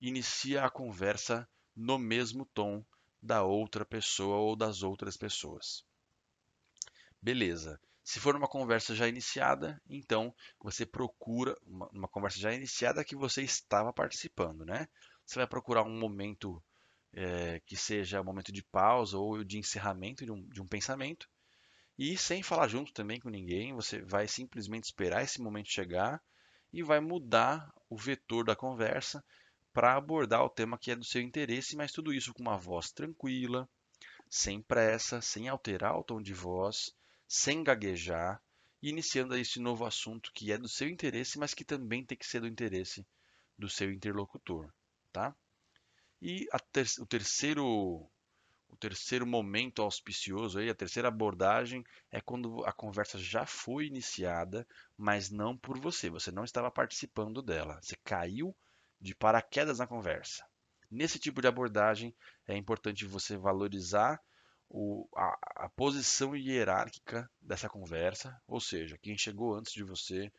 inicia 0.00 0.64
a 0.64 0.70
conversa 0.70 1.48
no 1.74 1.98
mesmo 1.98 2.44
tom 2.46 2.84
da 3.22 3.42
outra 3.42 3.84
pessoa 3.84 4.36
ou 4.36 4.56
das 4.56 4.82
outras 4.82 5.16
pessoas. 5.16 5.84
Beleza. 7.22 7.80
Se 8.02 8.20
for 8.20 8.36
uma 8.36 8.46
conversa 8.46 8.94
já 8.94 9.08
iniciada, 9.08 9.80
então 9.88 10.34
você 10.60 10.84
procura 10.84 11.56
uma, 11.62 11.88
uma 11.88 12.08
conversa 12.08 12.38
já 12.38 12.52
iniciada 12.52 13.04
que 13.04 13.16
você 13.16 13.42
estava 13.42 13.94
participando, 13.94 14.62
né? 14.64 14.86
Você 15.24 15.38
vai 15.38 15.46
procurar 15.46 15.84
um 15.84 15.98
momento 15.98 16.62
é, 17.14 17.60
que 17.66 17.76
seja 17.76 18.20
um 18.20 18.24
momento 18.24 18.52
de 18.52 18.62
pausa 18.62 19.18
ou 19.18 19.42
de 19.44 19.58
encerramento 19.58 20.24
de 20.24 20.32
um, 20.32 20.42
de 20.48 20.60
um 20.60 20.66
pensamento. 20.66 21.28
E 21.98 22.16
sem 22.16 22.42
falar 22.42 22.68
junto 22.68 22.92
também 22.92 23.20
com 23.20 23.28
ninguém, 23.30 23.72
você 23.72 24.02
vai 24.02 24.26
simplesmente 24.26 24.84
esperar 24.84 25.22
esse 25.22 25.40
momento 25.40 25.70
chegar 25.70 26.20
e 26.72 26.82
vai 26.82 27.00
mudar 27.00 27.72
o 27.88 27.96
vetor 27.96 28.44
da 28.44 28.56
conversa 28.56 29.24
para 29.72 29.94
abordar 29.94 30.44
o 30.44 30.50
tema 30.50 30.78
que 30.78 30.90
é 30.90 30.96
do 30.96 31.04
seu 31.04 31.20
interesse, 31.22 31.76
mas 31.76 31.92
tudo 31.92 32.12
isso 32.12 32.32
com 32.34 32.42
uma 32.42 32.56
voz 32.58 32.90
tranquila, 32.90 33.68
sem 34.28 34.60
pressa, 34.60 35.20
sem 35.20 35.48
alterar 35.48 35.96
o 35.96 36.04
tom 36.04 36.20
de 36.20 36.32
voz, 36.32 36.92
sem 37.28 37.62
gaguejar, 37.62 38.40
e 38.82 38.90
iniciando 38.90 39.36
esse 39.36 39.58
novo 39.60 39.84
assunto 39.84 40.32
que 40.32 40.52
é 40.52 40.58
do 40.58 40.68
seu 40.68 40.88
interesse, 40.88 41.38
mas 41.38 41.54
que 41.54 41.64
também 41.64 42.04
tem 42.04 42.18
que 42.18 42.26
ser 42.26 42.40
do 42.40 42.46
interesse 42.46 43.06
do 43.56 43.68
seu 43.68 43.92
interlocutor 43.92 44.72
tá? 45.14 45.34
E 46.26 46.48
ter, 46.72 46.86
o 47.00 47.04
terceiro 47.04 48.10
o 48.66 48.76
terceiro 48.76 49.26
momento 49.26 49.82
auspicioso 49.82 50.58
aí, 50.58 50.70
a 50.70 50.74
terceira 50.74 51.08
abordagem 51.08 51.84
é 52.10 52.18
quando 52.18 52.64
a 52.64 52.72
conversa 52.72 53.18
já 53.18 53.44
foi 53.44 53.86
iniciada, 53.86 54.66
mas 54.96 55.28
não 55.30 55.54
por 55.54 55.78
você, 55.78 56.08
você 56.08 56.32
não 56.32 56.42
estava 56.42 56.70
participando 56.70 57.42
dela, 57.42 57.78
você 57.82 57.94
caiu 58.02 58.56
de 58.98 59.14
paraquedas 59.14 59.80
na 59.80 59.86
conversa. 59.86 60.42
Nesse 60.90 61.18
tipo 61.18 61.42
de 61.42 61.46
abordagem 61.46 62.16
é 62.48 62.56
importante 62.56 63.04
você 63.04 63.36
valorizar 63.36 64.18
o, 64.70 65.06
a, 65.14 65.66
a 65.66 65.68
posição 65.68 66.34
hierárquica 66.34 67.30
dessa 67.38 67.68
conversa, 67.68 68.40
ou 68.46 68.60
seja, 68.60 68.96
quem 68.96 69.16
chegou 69.18 69.54
antes 69.54 69.74
de 69.74 69.84
você, 69.84 70.32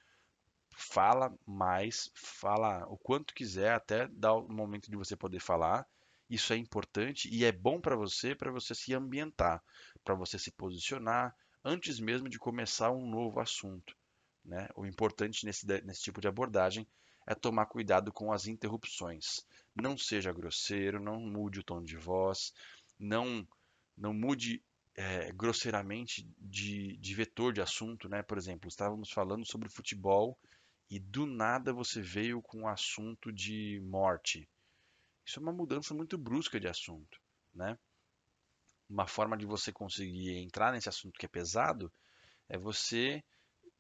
fala 0.75 1.33
mais, 1.45 2.11
fala 2.13 2.85
o 2.87 2.97
quanto 2.97 3.33
quiser 3.33 3.73
até 3.73 4.07
dar 4.09 4.33
o 4.33 4.47
momento 4.47 4.89
de 4.89 4.97
você 4.97 5.15
poder 5.15 5.39
falar. 5.39 5.87
Isso 6.29 6.53
é 6.53 6.57
importante 6.57 7.29
e 7.31 7.45
é 7.45 7.51
bom 7.51 7.79
para 7.79 7.95
você, 7.95 8.35
para 8.35 8.51
você 8.51 8.75
se 8.75 8.93
ambientar, 8.93 9.63
para 10.03 10.15
você 10.15 10.37
se 10.37 10.51
posicionar 10.51 11.35
antes 11.63 11.99
mesmo 11.99 12.27
de 12.27 12.37
começar 12.37 12.91
um 12.91 13.07
novo 13.09 13.39
assunto. 13.39 13.95
Né? 14.43 14.67
O 14.75 14.85
importante 14.85 15.45
nesse, 15.45 15.65
nesse 15.83 16.01
tipo 16.01 16.19
de 16.19 16.27
abordagem 16.27 16.87
é 17.25 17.33
tomar 17.33 17.65
cuidado 17.67 18.11
com 18.11 18.31
as 18.31 18.45
interrupções. 18.45 19.45
Não 19.75 19.97
seja 19.97 20.33
grosseiro, 20.33 20.99
não 20.99 21.19
mude 21.19 21.59
o 21.59 21.63
tom 21.63 21.83
de 21.83 21.97
voz, 21.97 22.53
não, 22.99 23.47
não 23.97 24.13
mude 24.13 24.63
é, 24.95 25.31
grosseiramente 25.31 26.27
de, 26.39 26.97
de 26.97 27.15
vetor 27.15 27.53
de 27.53 27.61
assunto. 27.61 28.07
Né? 28.09 28.21
Por 28.21 28.37
exemplo, 28.37 28.67
estávamos 28.67 29.11
falando 29.11 29.45
sobre 29.45 29.69
futebol 29.69 30.37
e 30.89 30.99
do 30.99 31.25
nada 31.25 31.73
você 31.73 32.01
veio 32.01 32.41
com 32.41 32.61
um 32.61 32.67
assunto 32.67 33.31
de 33.31 33.79
morte. 33.83 34.47
Isso 35.25 35.39
é 35.39 35.41
uma 35.41 35.51
mudança 35.51 35.93
muito 35.93 36.17
brusca 36.17 36.59
de 36.59 36.67
assunto, 36.67 37.19
né? 37.53 37.77
Uma 38.89 39.07
forma 39.07 39.35
de 39.35 39.45
você 39.45 39.71
conseguir 39.71 40.37
entrar 40.37 40.71
nesse 40.71 40.87
assunto 40.89 41.17
que 41.17 41.25
é 41.25 41.29
pesado 41.29 41.91
é 42.47 42.57
você 42.57 43.23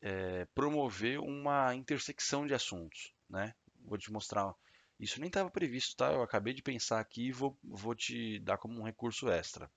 é, 0.01 0.45
promover 0.55 1.19
uma 1.19 1.75
intersecção 1.75 2.47
de 2.47 2.53
assuntos, 2.53 3.13
né? 3.29 3.53
Vou 3.81 3.97
te 3.97 4.11
mostrar 4.11 4.53
Isso 4.99 5.19
nem 5.19 5.27
estava 5.27 5.49
previsto, 5.49 5.95
tá? 5.95 6.11
Eu 6.11 6.23
acabei 6.23 6.53
de 6.53 6.63
pensar 6.63 6.99
aqui 6.99 7.27
e 7.27 7.31
vou, 7.31 7.57
vou 7.63 7.93
te 7.93 8.39
dar 8.39 8.57
como 8.57 8.79
um 8.79 8.83
recurso 8.83 9.29
extra. 9.29 9.69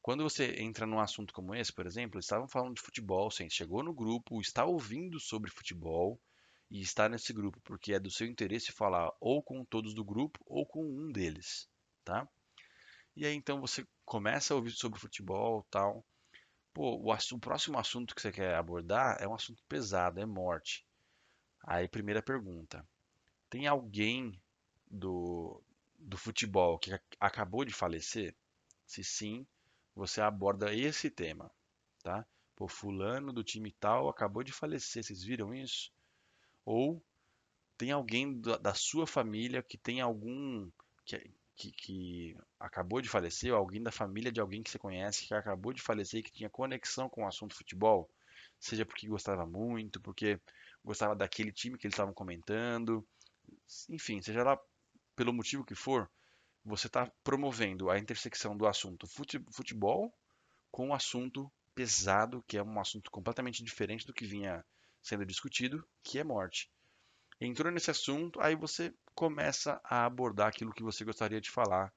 Quando 0.00 0.22
você 0.22 0.62
entra 0.62 0.86
num 0.86 1.00
assunto 1.00 1.34
como 1.34 1.54
esse, 1.54 1.72
por 1.72 1.86
exemplo, 1.86 2.16
eles 2.16 2.26
estavam 2.26 2.46
falando 2.46 2.76
de 2.76 2.82
futebol, 2.82 3.28
você 3.30 3.48
chegou 3.50 3.82
no 3.82 3.92
grupo, 3.92 4.40
está 4.40 4.64
ouvindo 4.64 5.18
sobre 5.18 5.50
futebol 5.50 6.20
e 6.70 6.80
está 6.80 7.08
nesse 7.08 7.32
grupo 7.32 7.60
porque 7.60 7.92
é 7.92 8.00
do 8.00 8.10
seu 8.10 8.26
interesse 8.26 8.72
falar 8.72 9.12
ou 9.20 9.42
com 9.42 9.64
todos 9.64 9.94
do 9.94 10.04
grupo 10.04 10.40
ou 10.46 10.66
com 10.66 10.84
um 10.84 11.10
deles, 11.12 11.68
tá? 12.04 12.28
E 13.14 13.24
aí 13.24 13.34
então 13.34 13.60
você 13.60 13.86
começa 14.04 14.52
a 14.52 14.56
ouvir 14.56 14.72
sobre 14.72 15.00
futebol, 15.00 15.66
tal. 15.70 16.04
Pô, 16.74 16.96
o, 16.96 17.12
o 17.12 17.40
próximo 17.40 17.78
assunto 17.78 18.14
que 18.14 18.20
você 18.20 18.30
quer 18.30 18.54
abordar 18.54 19.16
é 19.20 19.26
um 19.26 19.34
assunto 19.34 19.62
pesado, 19.68 20.20
é 20.20 20.26
morte. 20.26 20.84
Aí 21.62 21.88
primeira 21.88 22.22
pergunta: 22.22 22.86
tem 23.48 23.66
alguém 23.66 24.38
do, 24.90 25.62
do 25.98 26.18
futebol 26.18 26.78
que 26.78 26.98
acabou 27.18 27.64
de 27.64 27.72
falecer? 27.72 28.34
Se 28.84 29.02
sim, 29.02 29.46
você 29.94 30.20
aborda 30.20 30.74
esse 30.74 31.10
tema, 31.10 31.50
tá? 32.02 32.26
Pô, 32.54 32.68
fulano 32.68 33.32
do 33.32 33.42
time 33.42 33.72
tal 33.72 34.08
acabou 34.08 34.42
de 34.42 34.52
falecer, 34.52 35.02
vocês 35.02 35.22
viram 35.22 35.54
isso? 35.54 35.90
Ou 36.66 37.00
tem 37.78 37.92
alguém 37.92 38.40
da, 38.40 38.74
sua 38.74 39.06
família 39.06 39.62
que 39.62 39.78
tem 39.78 40.00
algum 40.00 40.68
que, 41.04 41.30
que, 41.54 41.70
que, 41.70 42.36
acabou 42.58 43.00
de 43.00 43.08
falecer, 43.08 43.52
ou 43.52 43.58
alguém 43.58 43.80
da 43.80 43.92
família 43.92 44.32
de 44.32 44.40
alguém 44.40 44.64
que 44.64 44.70
você 44.70 44.78
conhece 44.78 45.28
que 45.28 45.34
acabou 45.34 45.72
de 45.72 45.80
falecer 45.80 46.24
que 46.24 46.32
tinha 46.32 46.50
conexão 46.50 47.08
com 47.08 47.22
o 47.22 47.28
assunto 47.28 47.54
futebol, 47.54 48.10
seja 48.58 48.84
porque 48.84 49.06
gostava 49.06 49.46
muito, 49.46 50.00
porque 50.00 50.40
gostava 50.84 51.14
daquele 51.14 51.52
time 51.52 51.78
que 51.78 51.86
eles 51.86 51.94
estavam 51.94 52.12
comentando, 52.12 53.06
enfim, 53.88 54.20
seja 54.20 54.42
lá 54.42 54.58
pelo 55.14 55.32
motivo 55.32 55.64
que 55.64 55.74
for, 55.74 56.10
você 56.64 56.88
está 56.88 57.08
promovendo 57.22 57.90
a 57.90 57.98
intersecção 57.98 58.56
do 58.56 58.66
assunto 58.66 59.06
futebol 59.06 60.12
com 60.70 60.88
o 60.88 60.94
assunto 60.94 61.50
pesado, 61.76 62.42
que 62.48 62.58
é 62.58 62.62
um 62.62 62.80
assunto 62.80 63.08
completamente 63.08 63.62
diferente 63.62 64.04
do 64.04 64.12
que 64.12 64.26
vinha 64.26 64.64
sendo 65.06 65.24
discutido, 65.24 65.86
que 66.02 66.18
é 66.18 66.24
morte. 66.24 66.68
Entrou 67.40 67.70
nesse 67.70 67.90
assunto, 67.90 68.40
aí 68.40 68.56
você 68.56 68.92
começa 69.14 69.80
a 69.84 70.04
abordar 70.04 70.48
aquilo 70.48 70.72
que 70.72 70.82
você 70.82 71.04
gostaria 71.04 71.40
de 71.40 71.50
falar. 71.50 71.92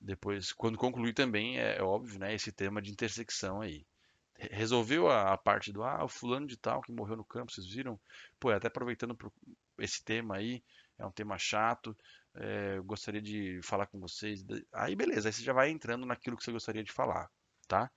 Depois, 0.00 0.52
quando 0.52 0.78
concluir 0.78 1.12
também, 1.12 1.58
é, 1.58 1.76
é 1.76 1.82
óbvio, 1.82 2.18
né, 2.18 2.34
esse 2.34 2.50
tema 2.50 2.80
de 2.80 2.90
intersecção 2.90 3.60
aí. 3.60 3.86
Resolveu 4.34 5.08
a, 5.08 5.32
a, 5.32 5.38
parte 5.38 5.72
do, 5.72 5.84
ah, 5.84 6.04
o 6.04 6.08
fulano 6.08 6.46
de 6.46 6.56
tal 6.56 6.80
que 6.80 6.90
morreu 6.90 7.16
no 7.16 7.24
campo, 7.24 7.52
vocês 7.52 7.66
viram? 7.66 8.00
Pô, 8.40 8.50
até 8.50 8.66
aproveitando 8.66 9.16
esse 9.78 10.02
tema 10.02 10.36
aí, 10.36 10.62
é 10.98 11.06
um 11.06 11.12
tema 11.12 11.38
chato, 11.38 11.96
é, 12.34 12.76
eu 12.78 12.84
gostaria 12.84 13.20
de 13.20 13.60
falar 13.62 13.86
com 13.86 14.00
vocês. 14.00 14.44
Aí 14.72 14.96
beleza, 14.96 15.28
aí 15.28 15.32
você 15.32 15.42
já 15.42 15.52
vai 15.52 15.70
entrando 15.70 16.06
naquilo 16.06 16.36
que 16.36 16.42
você 16.42 16.50
gostaria 16.50 16.82
de 16.82 16.92
falar, 16.92 17.30
tá? 17.68 17.90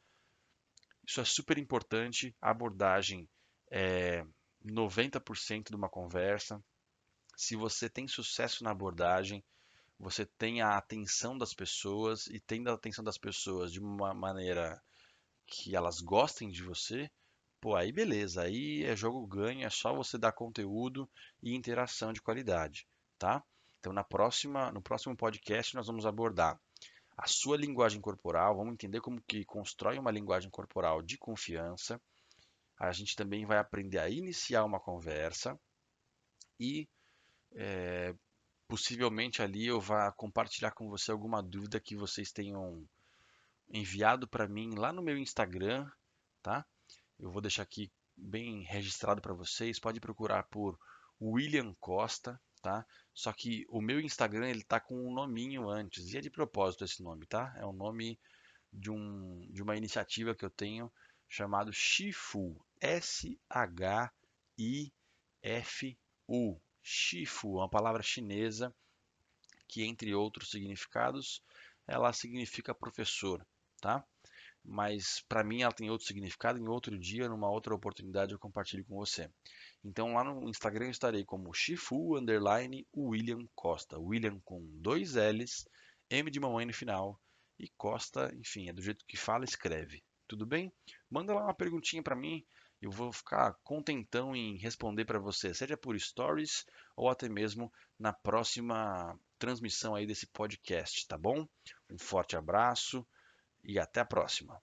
Isso 1.07 1.21
é 1.21 1.25
super 1.25 1.57
importante, 1.57 2.35
a 2.41 2.51
abordagem 2.51 3.27
é 3.75 4.25
90% 4.63 5.69
de 5.69 5.75
uma 5.75 5.89
conversa. 5.89 6.63
Se 7.35 7.57
você 7.57 7.89
tem 7.89 8.07
sucesso 8.07 8.63
na 8.63 8.71
abordagem, 8.71 9.43
você 9.99 10.25
tem 10.25 10.61
a 10.61 10.77
atenção 10.77 11.37
das 11.37 11.53
pessoas 11.53 12.27
e 12.27 12.39
tendo 12.39 12.69
a 12.69 12.73
atenção 12.73 13.03
das 13.03 13.17
pessoas 13.17 13.73
de 13.73 13.81
uma 13.81 14.13
maneira 14.13 14.81
que 15.45 15.75
elas 15.75 15.99
gostem 15.99 16.49
de 16.49 16.63
você, 16.63 17.11
pô, 17.59 17.75
aí 17.75 17.91
beleza, 17.91 18.43
aí 18.43 18.85
é 18.85 18.95
jogo 18.95 19.27
ganho, 19.27 19.65
é 19.65 19.69
só 19.69 19.93
você 19.93 20.17
dar 20.17 20.31
conteúdo 20.31 21.09
e 21.43 21.53
interação 21.53 22.13
de 22.13 22.21
qualidade, 22.21 22.87
tá? 23.19 23.43
Então, 23.79 23.91
na 23.91 24.05
próxima, 24.05 24.71
no 24.71 24.81
próximo 24.81 25.17
podcast, 25.17 25.75
nós 25.75 25.87
vamos 25.87 26.05
abordar 26.05 26.57
a 27.17 27.27
sua 27.27 27.57
linguagem 27.57 27.99
corporal, 27.99 28.55
vamos 28.55 28.73
entender 28.73 29.01
como 29.01 29.21
que 29.21 29.43
constrói 29.43 29.99
uma 29.99 30.11
linguagem 30.11 30.49
corporal 30.49 31.01
de 31.01 31.17
confiança. 31.17 32.01
A 32.77 32.91
gente 32.91 33.15
também 33.15 33.45
vai 33.45 33.57
aprender 33.57 33.99
a 33.99 34.09
iniciar 34.09 34.63
uma 34.65 34.79
conversa 34.79 35.59
e 36.59 36.87
é, 37.53 38.13
possivelmente 38.67 39.41
ali 39.41 39.67
eu 39.67 39.79
vá 39.79 40.11
compartilhar 40.11 40.71
com 40.71 40.89
você 40.89 41.11
alguma 41.11 41.41
dúvida 41.41 41.79
que 41.79 41.95
vocês 41.95 42.31
tenham 42.31 42.85
enviado 43.69 44.27
para 44.27 44.47
mim 44.47 44.75
lá 44.75 44.91
no 44.91 45.01
meu 45.01 45.17
Instagram, 45.17 45.89
tá? 46.41 46.65
Eu 47.19 47.31
vou 47.31 47.41
deixar 47.41 47.63
aqui 47.63 47.91
bem 48.15 48.63
registrado 48.63 49.21
para 49.21 49.33
vocês. 49.33 49.79
Pode 49.79 49.99
procurar 49.99 50.43
por 50.43 50.77
William 51.21 51.73
Costa, 51.79 52.39
tá? 52.61 52.85
Só 53.13 53.31
que 53.31 53.65
o 53.69 53.81
meu 53.81 53.99
Instagram 53.99 54.49
ele 54.49 54.63
tá 54.63 54.79
com 54.79 54.95
um 54.95 55.13
nominho 55.13 55.69
antes, 55.69 56.11
e 56.11 56.17
é 56.17 56.21
de 56.21 56.29
propósito 56.29 56.83
esse 56.83 57.01
nome, 57.01 57.25
tá? 57.25 57.53
É 57.57 57.65
o 57.65 57.73
nome 57.73 58.19
de, 58.71 58.91
um, 58.91 59.47
de 59.51 59.61
uma 59.61 59.77
iniciativa 59.77 60.35
que 60.35 60.43
eu 60.43 60.49
tenho 60.49 60.91
chamado 61.27 61.71
Shifu, 61.73 62.55
S-H-I-F-U. 62.79 63.41
Shifu 66.81 67.57
é 67.57 67.61
uma 67.61 67.69
palavra 67.69 68.03
chinesa 68.03 68.73
que, 69.67 69.83
entre 69.83 70.13
outros 70.13 70.49
significados, 70.51 71.41
ela 71.87 72.13
significa 72.13 72.73
professor, 72.75 73.45
tá? 73.81 74.05
mas 74.67 75.23
para 75.29 75.43
mim 75.43 75.61
ela 75.61 75.71
tem 75.71 75.89
outro 75.89 76.07
significado. 76.07 76.59
Em 76.59 76.67
outro 76.67 76.97
dia, 76.97 77.29
numa 77.29 77.49
outra 77.49 77.73
oportunidade, 77.73 78.33
eu 78.33 78.39
compartilho 78.39 78.83
com 78.85 78.95
você. 78.95 79.29
Então 79.83 80.13
lá 80.13 80.23
no 80.23 80.49
Instagram 80.49 80.85
eu 80.85 80.91
estarei 80.91 81.23
como 81.23 81.53
Shifu 81.53 82.17
underline 82.17 82.85
William 82.95 83.47
Costa. 83.53 83.99
William 83.99 84.39
com 84.43 84.65
dois 84.81 85.15
L's, 85.15 85.67
M 86.09 86.29
de 86.31 86.39
mamãe 86.39 86.65
no 86.65 86.73
final 86.73 87.19
e 87.59 87.69
Costa, 87.77 88.33
enfim, 88.35 88.67
é 88.67 88.73
do 88.73 88.81
jeito 88.81 89.05
que 89.05 89.15
fala, 89.15 89.45
escreve. 89.45 90.03
Tudo 90.27 90.45
bem? 90.45 90.71
Manda 91.09 91.33
lá 91.33 91.43
uma 91.43 91.53
perguntinha 91.53 92.03
para 92.03 92.15
mim. 92.15 92.45
Eu 92.81 92.91
vou 92.91 93.11
ficar 93.11 93.53
contentão 93.63 94.35
em 94.35 94.57
responder 94.57 95.05
para 95.05 95.19
você, 95.19 95.53
seja 95.53 95.77
por 95.77 95.99
stories 95.99 96.65
ou 96.95 97.09
até 97.09 97.29
mesmo 97.29 97.71
na 97.97 98.11
próxima 98.13 99.17
transmissão 99.39 99.95
aí 99.95 100.05
desse 100.05 100.27
podcast, 100.27 101.07
tá 101.07 101.17
bom? 101.17 101.47
Um 101.89 101.97
forte 101.97 102.35
abraço 102.35 103.05
e 103.63 103.79
até 103.79 104.01
a 104.01 104.05
próxima. 104.05 104.61